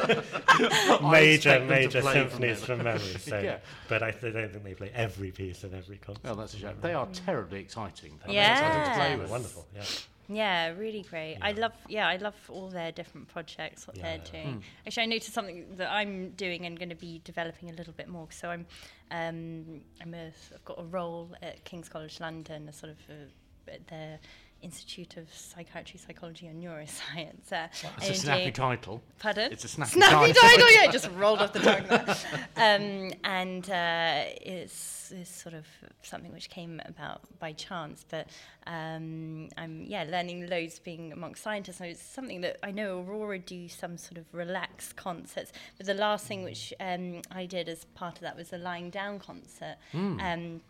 [0.00, 3.18] major, expect them to major play from symphonies from memory.
[3.18, 3.58] So, Yeah.
[3.88, 6.24] but I, I don't think they play every piece in every concert.
[6.24, 6.70] Well, that's a shame.
[6.70, 6.80] Mm.
[6.80, 8.18] They are terribly exciting.
[8.24, 8.52] They're Yeah.
[8.52, 9.30] exciting to play with.
[9.30, 9.82] Wonderful, yeah.
[10.28, 11.38] Yeah, really great.
[11.40, 14.16] I love, yeah, I love all their different projects, what Yeah.
[14.18, 14.62] they're doing.
[14.86, 18.08] Actually, I noticed something that I'm doing and going to be developing a little bit
[18.08, 18.28] more.
[18.30, 18.66] So I'm,
[19.10, 23.72] um, I'm a, I've got a role at King's College London, a sort of a,
[23.72, 24.18] at the
[24.62, 27.52] Institute of Psychiatry, Psychology, and Neuroscience.
[27.52, 29.02] Uh, It's a snappy title.
[29.18, 29.52] Pardon?
[29.52, 30.34] It's a snappy, Snappy title.
[30.42, 32.16] title, yeah, it just rolled off the tongue there.
[32.56, 35.66] Um, and uh, it's, it's sort of
[36.02, 38.28] something which came about by chance, but
[38.66, 41.78] um, I'm yeah learning loads being amongst scientists.
[41.78, 45.52] So it's something that I know Aurora do some sort of relaxed concerts.
[45.76, 48.90] But the last thing which um, I did as part of that was a lying
[48.90, 49.76] down concert.
[49.94, 50.60] Um,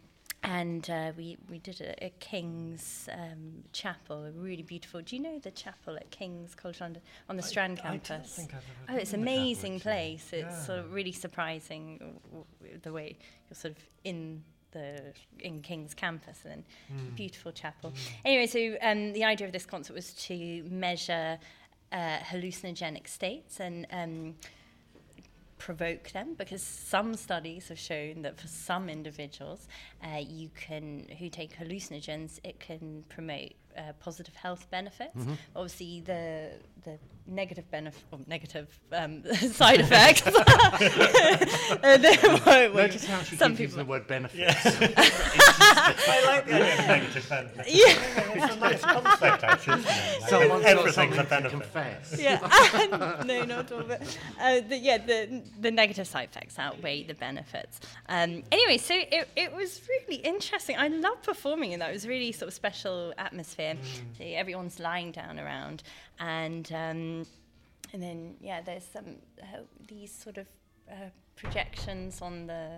[0.47, 5.03] and uh, we, we did it at King's um, Chapel, really beautiful.
[5.03, 8.37] Do you know the chapel at King's College London on the Strand I don't campus?
[8.37, 10.29] think I've ever Oh, it's an amazing place.
[10.33, 13.17] It's sort of really surprising w- w- the way
[13.51, 17.15] you're sort of in the in King's campus and then Hmm.
[17.15, 17.93] beautiful chapel.
[18.25, 21.39] Anyway, so um, the idea of this concert was to measure
[21.93, 24.35] uh, hallucinogenic states and um,
[25.59, 29.69] provoke them because some studies have shown that for some individuals
[30.05, 35.17] uh, you can who take hallucinogens it can promote uh, positive health benefits.
[35.55, 36.53] Obviously the
[36.85, 40.23] the negative benefit or negative um, side effects.
[41.83, 44.65] Uh, they won't- Notice how she some keeps using people the word benefits.
[45.69, 47.67] I like the idea of negative benefit.
[47.69, 49.81] yeah It's a nice concept, actually.
[49.81, 50.21] Isn't it?
[50.21, 51.51] Like, Someone's got everything's something a benefit.
[51.53, 52.21] confess.
[52.21, 53.83] yeah, no, not at all.
[53.83, 57.81] But uh, the, yeah, the the negative side effects outweigh the benefits.
[58.09, 60.77] Um, anyway, so it, it was really interesting.
[60.79, 61.91] I love performing in that.
[61.91, 63.75] It was really sort of special atmosphere.
[64.19, 65.83] So everyone's lying down around,
[66.21, 67.27] and um,
[67.93, 69.59] and then yeah, there's some uh,
[69.89, 70.47] these sort of
[70.91, 70.95] uh,
[71.37, 72.71] projections on the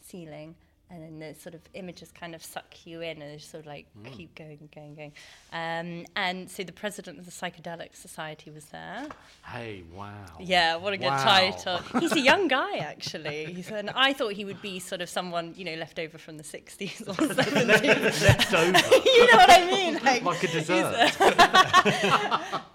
[0.00, 0.54] ceiling.
[0.92, 3.66] And then the sort of images kind of suck you in, and they sort of
[3.66, 5.12] like keep going and going and going.
[5.52, 9.06] Um, and so the president of the Psychedelic Society was there.
[9.46, 10.12] Hey, wow.
[10.40, 11.78] Yeah, what a good title.
[12.00, 13.52] He's a young guy, actually.
[13.54, 16.36] He's an, I thought he would be sort of someone, you know, left over from
[16.38, 18.22] the 60s or 70s.
[18.22, 18.66] Left over.
[19.06, 19.90] you know what I mean?
[20.10, 21.12] Like, Like a dessert.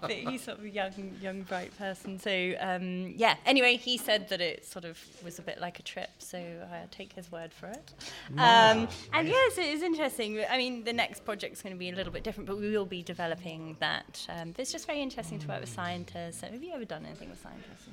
[0.00, 2.18] but he's sort of a young, young, bright person.
[2.18, 3.34] So, um, yeah.
[3.44, 6.84] Anyway, he said that it sort of was a bit like a trip, so I
[6.90, 7.92] take his word for it.
[8.32, 10.42] Um, and yes, it is interesting.
[10.48, 12.86] I mean, the next project's going to be a little bit different, but we will
[12.86, 14.26] be developing that.
[14.28, 16.40] Um, it's just very interesting to work with scientists.
[16.40, 17.88] Have you ever done anything with scientists?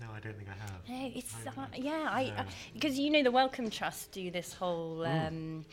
[0.00, 0.88] No, I don't think I have.
[0.88, 2.44] No, it's I uh, yeah, I No.
[2.74, 5.64] because you know the Wellcome Trust do this whole um,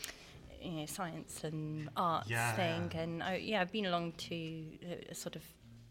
[0.62, 2.54] you know science and arts Yeah.
[2.54, 4.66] thing, and I, yeah, I've been along to
[5.10, 5.44] a sort of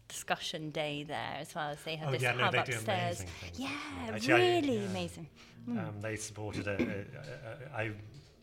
[0.07, 2.73] discussion day there as well as they have Oh, this yeah, no, hub they do
[2.73, 3.25] upstairs.
[3.55, 3.69] Yeah,
[4.09, 4.85] Actually, I- really yeah.
[4.89, 5.27] amazing.
[5.67, 7.75] Um, they supported a, a, a, a.
[7.75, 7.91] I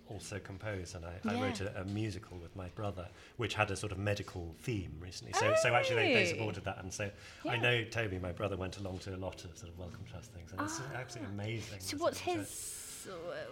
[0.09, 3.07] also compose and I, I wrote a, a musical with my brother,
[3.37, 5.33] which had a sort of medical theme recently.
[5.35, 6.33] So, so actually they, they Oh.
[6.35, 7.09] supported that, and so
[7.49, 10.33] I know Toby, my brother, went along to a lot of sort of Wellcome Trust
[10.33, 10.97] things, and it's Ah.
[10.99, 11.79] absolutely amazing.
[11.81, 12.25] So what's it.
[12.25, 12.79] his?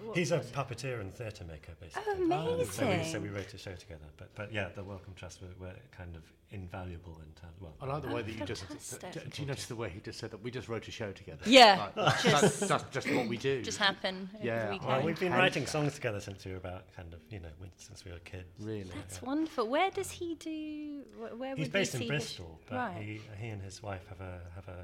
[0.04, 0.52] What He's a was it?
[0.54, 2.02] puppeteer and theatre maker, basically.
[2.32, 4.04] Oh, Um, so, we, so we wrote a show together.
[4.16, 6.22] But but yeah, the Wellcome Trust were, were kind of
[6.52, 7.54] invaluable in terms.
[7.60, 8.64] Well, I like the way Oh, that you just.
[8.64, 9.12] fantastic.
[9.12, 11.12] d- Do you notice the way he just said that we just wrote a show
[11.12, 11.42] together?
[11.46, 13.62] Yeah, Like, that's, that's just what we do.
[13.62, 14.28] just happen.
[14.42, 14.88] Yeah, weekend.
[14.88, 15.70] well, we've been writing that.
[15.70, 18.44] songs together since we were about kind of you know since we were kids.
[18.58, 18.90] Really?
[18.94, 19.68] That's wonderful.
[19.68, 21.02] Where does he do?
[21.18, 22.96] Where, where He's would based we in see his- Bristol, but right.
[23.02, 24.78] he, he and his wife have a have a,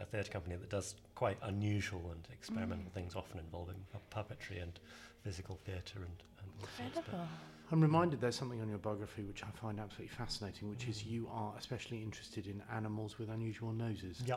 [0.00, 2.94] a theatre company that does quite unusual and experimental Mm.
[2.94, 4.78] things, often involving pu- puppetry and
[5.22, 6.78] physical theatre and, and all sorts.
[6.78, 7.28] But Incredible.
[7.70, 11.28] I'm reminded there's something on your biography which I find absolutely fascinating, which is you
[11.32, 14.22] are especially interested in animals with unusual noses.
[14.26, 14.36] yeah,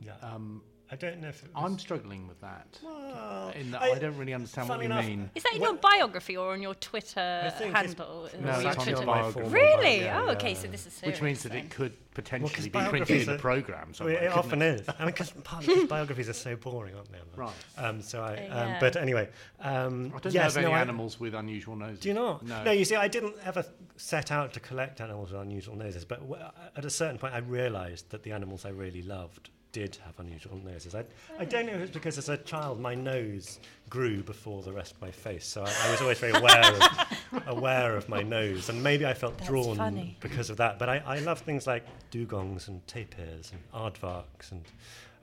[0.00, 0.14] yeah.
[0.22, 2.78] Um, I don't know if it was, I'm struggling with that.
[2.82, 5.30] Well, In that I- I, don't really understand what you enough, mean.
[5.34, 8.28] Is that in What- your biography or on your Twitter I think it's- handle?
[8.40, 9.48] No, Or it's your on your biography.
[9.50, 10.00] Really?
[10.00, 10.32] Yeah, oh, yeah.
[10.32, 10.54] okay.
[10.54, 11.16] So this is serious.
[11.18, 11.64] Which means that then.
[11.66, 14.88] it could potentially 'cause be printed in the are- programme Well, it often is.
[14.88, 15.30] I mean, because
[15.88, 17.18] biographies are so boring, aren't they?
[17.36, 17.52] Right.
[17.76, 19.28] Um, so I, Uh, um, but anyway,
[19.60, 22.00] um, I don't yes, know of any no, I- animals with unusual noses.
[22.00, 22.44] Do you not?
[22.44, 22.64] No.
[22.64, 22.70] no.
[22.72, 23.64] you see, I didn't ever
[23.96, 26.42] set out to collect animals with unusual noses, but w-
[26.76, 30.56] at a certain point, I realised that the animals I really loved did have unusual
[30.64, 30.94] noses.
[30.94, 31.04] I,
[31.38, 33.58] I don't know if it's because as a child my nose
[33.90, 37.42] grew before the rest of my face, so I, I was always very aware of,
[37.46, 40.16] aware of my nose, and maybe I felt That's drawn funny.
[40.20, 40.78] because of that.
[40.78, 44.62] But I, I love things like dugongs and tapirs and aardvarks and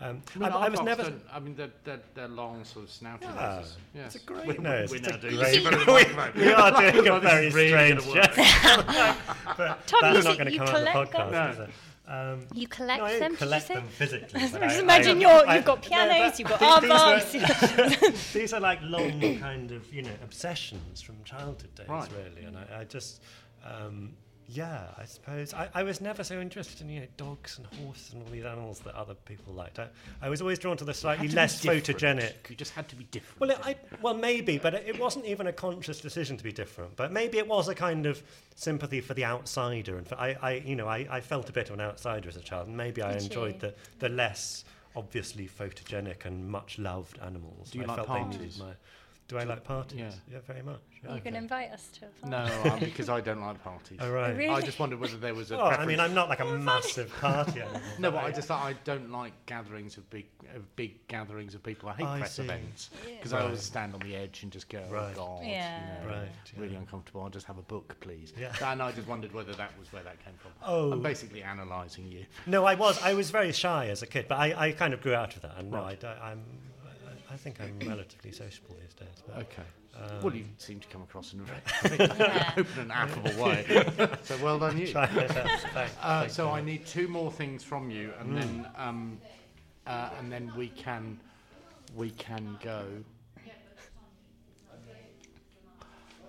[0.01, 1.13] Um, I, mean, I, I was never.
[1.31, 3.77] I mean, they're, they're, they're long, sort of snouty Yeah, noses.
[3.93, 4.15] Yes.
[4.15, 4.91] It's a great We- nose.
[4.91, 5.37] We it's now a do.
[5.37, 5.71] great- You're
[6.35, 8.41] we, we are doing a very strange gonna gesture.
[9.57, 11.31] but Tom, that's you not going to come out of the collect podcast.
[11.31, 11.51] them?
[11.51, 11.69] is it?
[12.07, 13.19] Um, You collect no, I them?
[13.19, 13.73] don't did you collect say?
[13.75, 14.27] them physically.
[14.51, 18.33] but Just imagine I- you're, I- you've got pianos, but you've got the- these.
[18.33, 22.09] These are like long kind of, you know, obsessions from childhood days, Right.
[22.11, 22.45] really.
[22.45, 23.21] And I, I just,
[23.65, 24.11] um,
[24.47, 25.53] yeah, I suppose.
[25.53, 28.45] I, I was never so interested in, you know, dogs and horses and all these
[28.45, 29.79] animals that other people liked.
[29.79, 29.87] I,
[30.21, 32.49] I was always drawn to the slightly to less photogenic.
[32.49, 33.39] You just had to be different.
[33.39, 36.51] Well, it, I, well, maybe, but it, it wasn't even a conscious decision to be
[36.51, 36.95] different.
[36.95, 38.21] But maybe it was a kind of
[38.55, 41.69] sympathy for the outsider, and for, I, I, you know, I, I felt a bit
[41.69, 43.59] of an outsider as a child, and maybe I enjoyed you?
[43.59, 44.63] the, the less
[44.95, 47.71] obviously photogenic and much loved animals.
[47.71, 48.59] Do you I like felt parties?
[48.59, 48.73] my-
[49.27, 49.99] do I like parties?
[49.99, 50.11] Yeah.
[50.31, 50.81] Yeah, very much.
[51.07, 51.15] Yeah.
[51.15, 52.69] You can invite us to a no, party.
[52.69, 53.97] um, because I don't like parties.
[54.01, 54.35] Oh, right.
[54.35, 54.53] Really?
[54.53, 55.55] I just wondered whether there was a.
[55.59, 57.81] Oh, I mean, I'm not like a massive party animal.
[57.99, 60.25] No, but I just I don't like gatherings of big
[60.55, 61.89] of big gatherings of people.
[61.89, 62.43] I hate I press see.
[62.43, 63.15] events Yeah.
[63.17, 65.13] because I always stand on the edge and just go, Right.
[65.13, 65.79] oh God, Yeah.
[66.03, 67.21] you know, Right, really uncomfortable.
[67.23, 68.31] I'll just have a book, please.
[68.39, 68.53] Yeah.
[68.63, 70.51] And I just wondered whether that was where that came from.
[70.63, 70.91] Oh.
[70.91, 72.25] I'm basically analysing you.
[72.45, 73.01] No, I was.
[73.01, 75.41] I was very shy as a kid, but I, I kind of grew out of
[75.41, 75.55] that.
[75.57, 76.03] And no, I, Right.
[76.05, 76.41] I'm.
[77.35, 79.23] I, think I'm relatively sociable these days.
[79.27, 79.63] But, Okay.
[80.15, 82.09] um, well, you seem to come across in a very
[82.57, 83.85] open and affable way.
[84.23, 84.87] so well done you.
[84.87, 85.67] try my best.
[85.73, 85.93] Thanks.
[86.01, 89.17] Uh, so I need two more things from you, and then um,
[89.85, 91.19] uh, and then we can
[91.93, 92.85] we can go.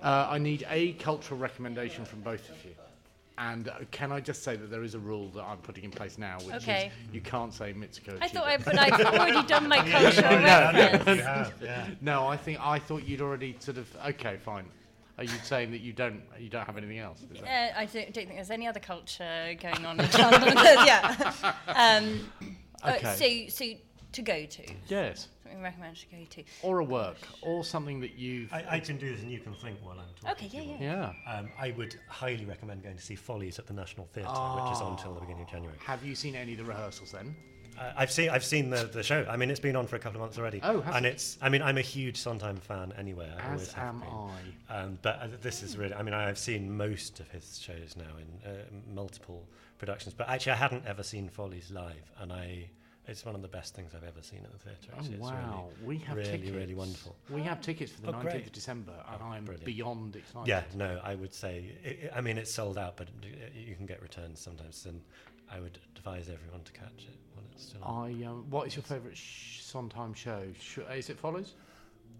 [0.02, 2.74] Uh, I need a cultural recommendation from both of you.
[3.38, 5.90] And uh, can I just say that there is a rule that I'm putting in
[5.90, 6.86] place now, which Okay.
[7.08, 8.16] is you can't say Mitsuko.
[8.20, 11.20] I thought I, but I've already done my cultural You reference.
[11.20, 11.88] have, yeah.
[12.00, 13.94] No, I think I thought you'd already sort of.
[14.08, 14.64] Okay, fine.
[15.18, 17.20] Are you saying that you don't you don't have anything else?
[17.30, 20.54] Uh, I don't, don't think there's any other culture going on in London.
[20.86, 21.52] yeah.
[21.68, 22.30] Um,
[22.86, 23.08] Okay.
[23.08, 23.72] uh, so, so
[24.12, 25.28] to go to, Yes.
[25.56, 26.44] Something recommend to go to.
[26.62, 28.52] Or a work, or something that you've.
[28.52, 30.30] I, I can do this and you can think while I'm talking.
[30.30, 31.32] Okay, if you yeah, yeah.
[31.32, 34.80] Um, I would highly recommend going to see Follies at the National Theatre, which is
[34.80, 35.76] on till the beginning of January.
[35.84, 37.34] Have you seen any of the rehearsals then?
[37.78, 39.26] Uh, I've seen I've seen the, the show.
[39.28, 40.60] I mean, it's been on for a couple of months already.
[40.62, 41.36] Oh, and it's.
[41.42, 43.30] I mean, I'm a huge Sondheim fan anyway.
[43.38, 44.08] I always As have am been.
[44.70, 44.78] I.
[44.82, 48.16] Um, but uh, this is really, I mean, I've seen most of his shows now
[48.18, 48.54] in uh,
[48.94, 49.46] multiple
[49.78, 52.70] productions, but actually, I hadn't ever seen Follies live, and I,
[53.08, 54.90] it's one of the best things I've ever seen at the theatre.
[54.94, 55.18] Oh actually.
[55.18, 56.50] Wow, we have really, tickets.
[56.50, 57.14] really wonderful.
[57.30, 58.46] We have tickets for the Oh, 19th great.
[58.46, 59.64] of December, and Oh, I'm brilliant.
[59.64, 60.48] beyond excited.
[60.48, 61.72] Yeah, no, I would say,
[62.12, 65.00] i I mean, it's sold out, but uh, you can get returns sometimes, and
[65.50, 68.10] I would advise everyone to catch it when it's still on.
[68.10, 68.24] I.
[68.26, 70.42] Um, what is your favourite sh- Sondheim show?
[70.60, 71.54] Sh- is it Follies?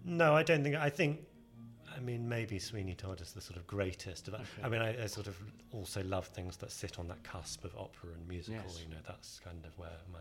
[0.05, 0.75] No, I don't think.
[0.75, 1.19] I think.
[1.95, 4.27] I mean, maybe Sweeney Todd is the sort of greatest.
[4.27, 4.43] Of, Okay.
[4.63, 5.35] I mean, I, I sort of
[5.71, 8.61] also love things that sit on that cusp of opera and musical.
[8.67, 8.79] Yes.
[8.83, 10.19] You know, that's kind of where my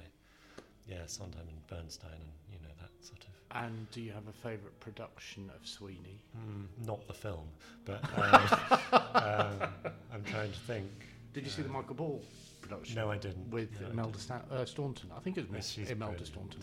[0.88, 4.32] yeah, Sondheim and Bernstein, and you know that sort of And do you have a
[4.32, 6.20] favourite production of Sweeney?
[6.36, 7.48] mm, not the film,
[7.84, 9.68] but um, um,
[10.12, 10.88] I'm trying to think.
[11.32, 12.22] Did you see the Michael Ball
[12.62, 12.94] production?
[12.96, 13.50] No, I didn't.
[13.50, 14.18] With No, Imelda.
[14.18, 15.10] Sta- uh, Staunton.
[15.16, 16.26] I think it was Yes, Imelda brilliant.
[16.26, 16.60] Staunton.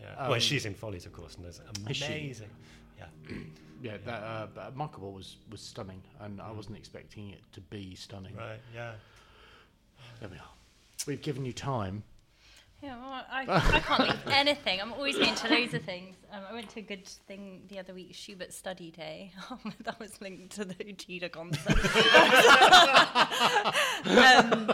[0.00, 0.14] Yeah.
[0.24, 2.50] Um, well, she's in Follies, of course, and there's amazing.
[2.98, 3.06] Yeah.
[3.82, 7.60] Yeah, that, uh, but Michael Ball was, was stunning, and I wasn't expecting it to
[7.62, 8.36] be stunning.
[8.36, 8.60] Right.
[8.72, 8.92] Yeah.
[10.20, 10.50] There we are.
[11.04, 12.04] We've given you time.
[12.82, 14.80] Yeah, well, I, I can't leave anything.
[14.80, 16.16] I'm always going to loads of things.
[16.32, 19.30] Um, I went to a good thing the other week, Schubert Study Day.
[19.84, 21.68] that was linked to the Uchida concert.
[24.06, 24.66] um,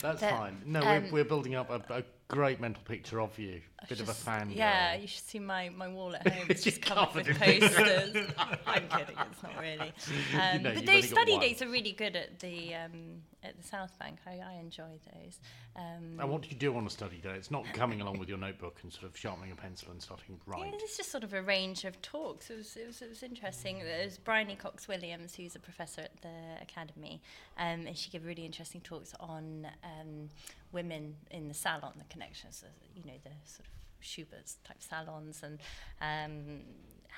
[0.00, 0.60] That's That- fine.
[0.66, 3.60] No, um, we're, we're building up a, a great mental picture of you.
[3.88, 4.50] Bit of a fan.
[4.50, 5.02] Yeah, girl.
[5.02, 6.46] you should see my, my wall at home.
[6.48, 8.32] It's just covered covered with posters.
[8.66, 9.92] I'm kidding, it's not really.
[10.34, 14.18] Um, but those study days are really good at the um, at the South Bank.
[14.26, 15.38] I, I enjoy those.
[15.76, 17.34] Um, And what do you do on a study day?
[17.34, 20.36] It's not coming along with your notebook and sort of sharpening a pencil and starting
[20.36, 20.66] to write.
[20.66, 22.50] Yeah, it's just sort of a range of talks.
[22.50, 23.78] It was, it was, it was interesting.
[23.78, 27.22] There's Bryony Cox Williams, who's a professor at the academy,
[27.58, 30.28] um, and she gave really interesting talks on um,
[30.72, 32.64] women in the salon, the connections,
[32.94, 35.58] you know, the sort of Schubert's type salons, and
[36.00, 36.60] um,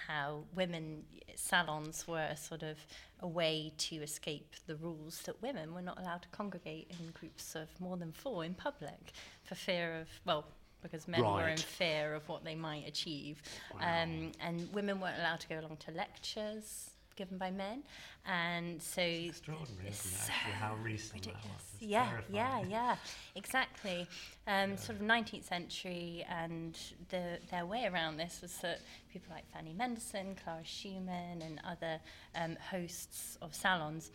[0.06, 2.76] how women salons were sort of
[3.20, 7.54] a way to escape the rules that women were not allowed to congregate in groups
[7.54, 9.12] of more than four in public
[9.44, 10.46] for fear of, well,
[10.82, 13.42] because men were in fear of what they might achieve.
[13.74, 14.02] Wow.
[14.02, 17.82] Um, and women weren't allowed to go along to lectures given by men.
[18.26, 19.00] And so.
[19.02, 20.30] Extraordinary, it's isn't it?
[20.30, 21.42] Actually, how recent ridiculous.
[21.44, 21.64] that was.
[21.80, 22.70] It's Yeah, yeah, terrifying.
[22.70, 22.96] yeah,
[23.36, 24.06] exactly.
[24.46, 28.80] Um, Sort of 19th century, and the, their way around this was that
[29.12, 32.00] people like Fanny Mendelssohn, Clara Schumann, and other
[32.34, 34.10] um, hosts of salons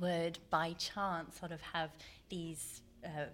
[0.00, 1.90] would, by chance, sort of have
[2.28, 2.82] these.
[3.04, 3.24] Uh,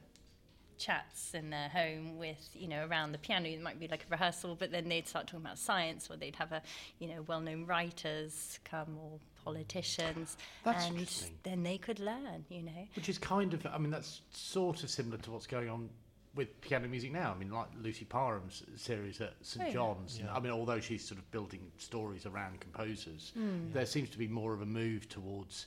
[0.79, 4.11] chats in their home with you know around the piano it might be like a
[4.11, 6.63] rehearsal but then they'd start talking about science or they'd have a
[6.99, 11.35] you know well-known writers come or politicians That's and interesting.
[11.45, 14.91] then they could learn you know Which is kind of, I mean, that's sort of
[14.91, 15.89] similar to what's going on
[16.35, 17.33] with piano music now.
[17.35, 19.73] I mean, like Lucy Parham's series at St Oh, yeah.
[19.73, 20.19] John's.
[20.23, 20.35] Yeah.
[20.35, 23.73] I mean, although she's sort of building stories around composers, Hmm.
[23.73, 25.67] there seems to be more of a move towards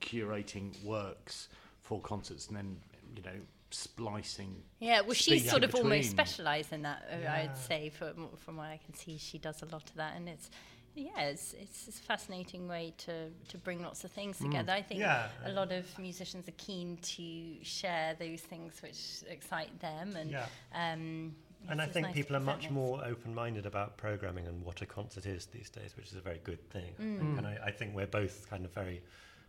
[0.00, 1.48] curating works
[1.82, 2.76] for concerts and then,
[3.16, 3.38] you know,
[3.72, 4.62] splicing.
[4.78, 7.08] Yeah, well, speech she's sort in of almost specialised in that.
[7.12, 7.34] uh, Yeah.
[7.34, 10.28] I'd say, from from what I can see, she does a lot of that, and
[10.28, 10.50] it's
[10.94, 14.44] yeah, it's it's a fascinating way to to bring lots of things Mm.
[14.50, 14.72] together.
[14.72, 15.28] I think Yeah.
[15.44, 20.46] a lot of musicians are keen to share those things which excite them, and Yeah.
[20.74, 21.34] um,
[21.68, 22.70] And I think nice people are much this.
[22.72, 26.40] more open-minded about programming and what a concert is these days, which is a very
[26.40, 26.92] good thing.
[26.98, 27.38] Mm.
[27.38, 29.00] And I, I think we're both kind of very.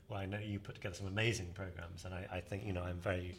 [0.09, 2.84] Well, I know you put together some amazing programs, and I, I think you know
[2.84, 3.36] I'm very.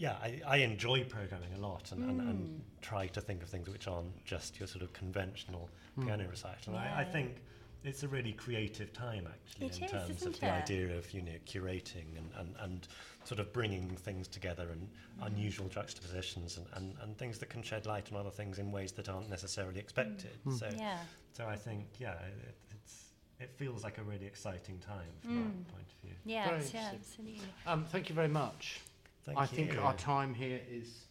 [0.00, 2.30] Yeah, I, I enjoy programming a lot, and, and, Mm.
[2.30, 5.68] and try to think of things which aren't just your sort of conventional
[6.00, 6.74] piano recital.
[6.74, 7.42] And I, I think
[7.84, 11.12] it's a really creative time actually It in is, terms isn't of the idea of
[11.12, 12.88] you know curating and, and, and
[13.24, 14.88] sort of bringing things together and
[15.20, 15.26] Mm.
[15.26, 18.92] unusual juxtapositions and, and, and things that can shed light on other things in ways
[18.92, 20.30] that aren't necessarily expected.
[20.44, 20.78] So Mm.
[20.78, 20.98] Yeah.
[21.36, 22.14] so I think yeah
[22.48, 22.94] it, it's
[23.38, 25.44] it feels like a really exciting time from Mm.
[25.44, 26.16] our point of view.
[26.24, 27.42] Yes, yeah, absolutely.
[27.66, 28.80] Um, thank you very much.
[29.24, 31.06] Thank I think our time here is.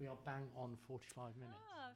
[0.00, 1.58] We are bang on 45 minutes.
[1.76, 1.90] Ah,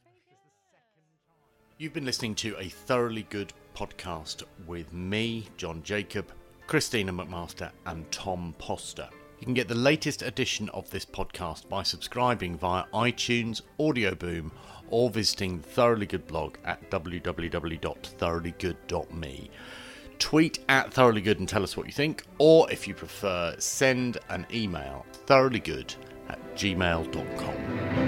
[1.78, 6.32] You've been listening to a thoroughly good podcast with me, Jon Jacob,
[6.66, 9.08] Christina McMaster, and Tom Poster.
[9.38, 14.50] You can get the latest edition of this podcast by subscribing via iTunes, Audio Boom,
[14.90, 19.50] or visiting the Thoroughly Good blog at www.thoroughlygood.me.
[20.18, 24.18] Tweet at Thoroughly Good and tell us what you think, or if you prefer, send
[24.28, 25.94] an email thoroughlygood
[26.28, 28.07] at gmail.com.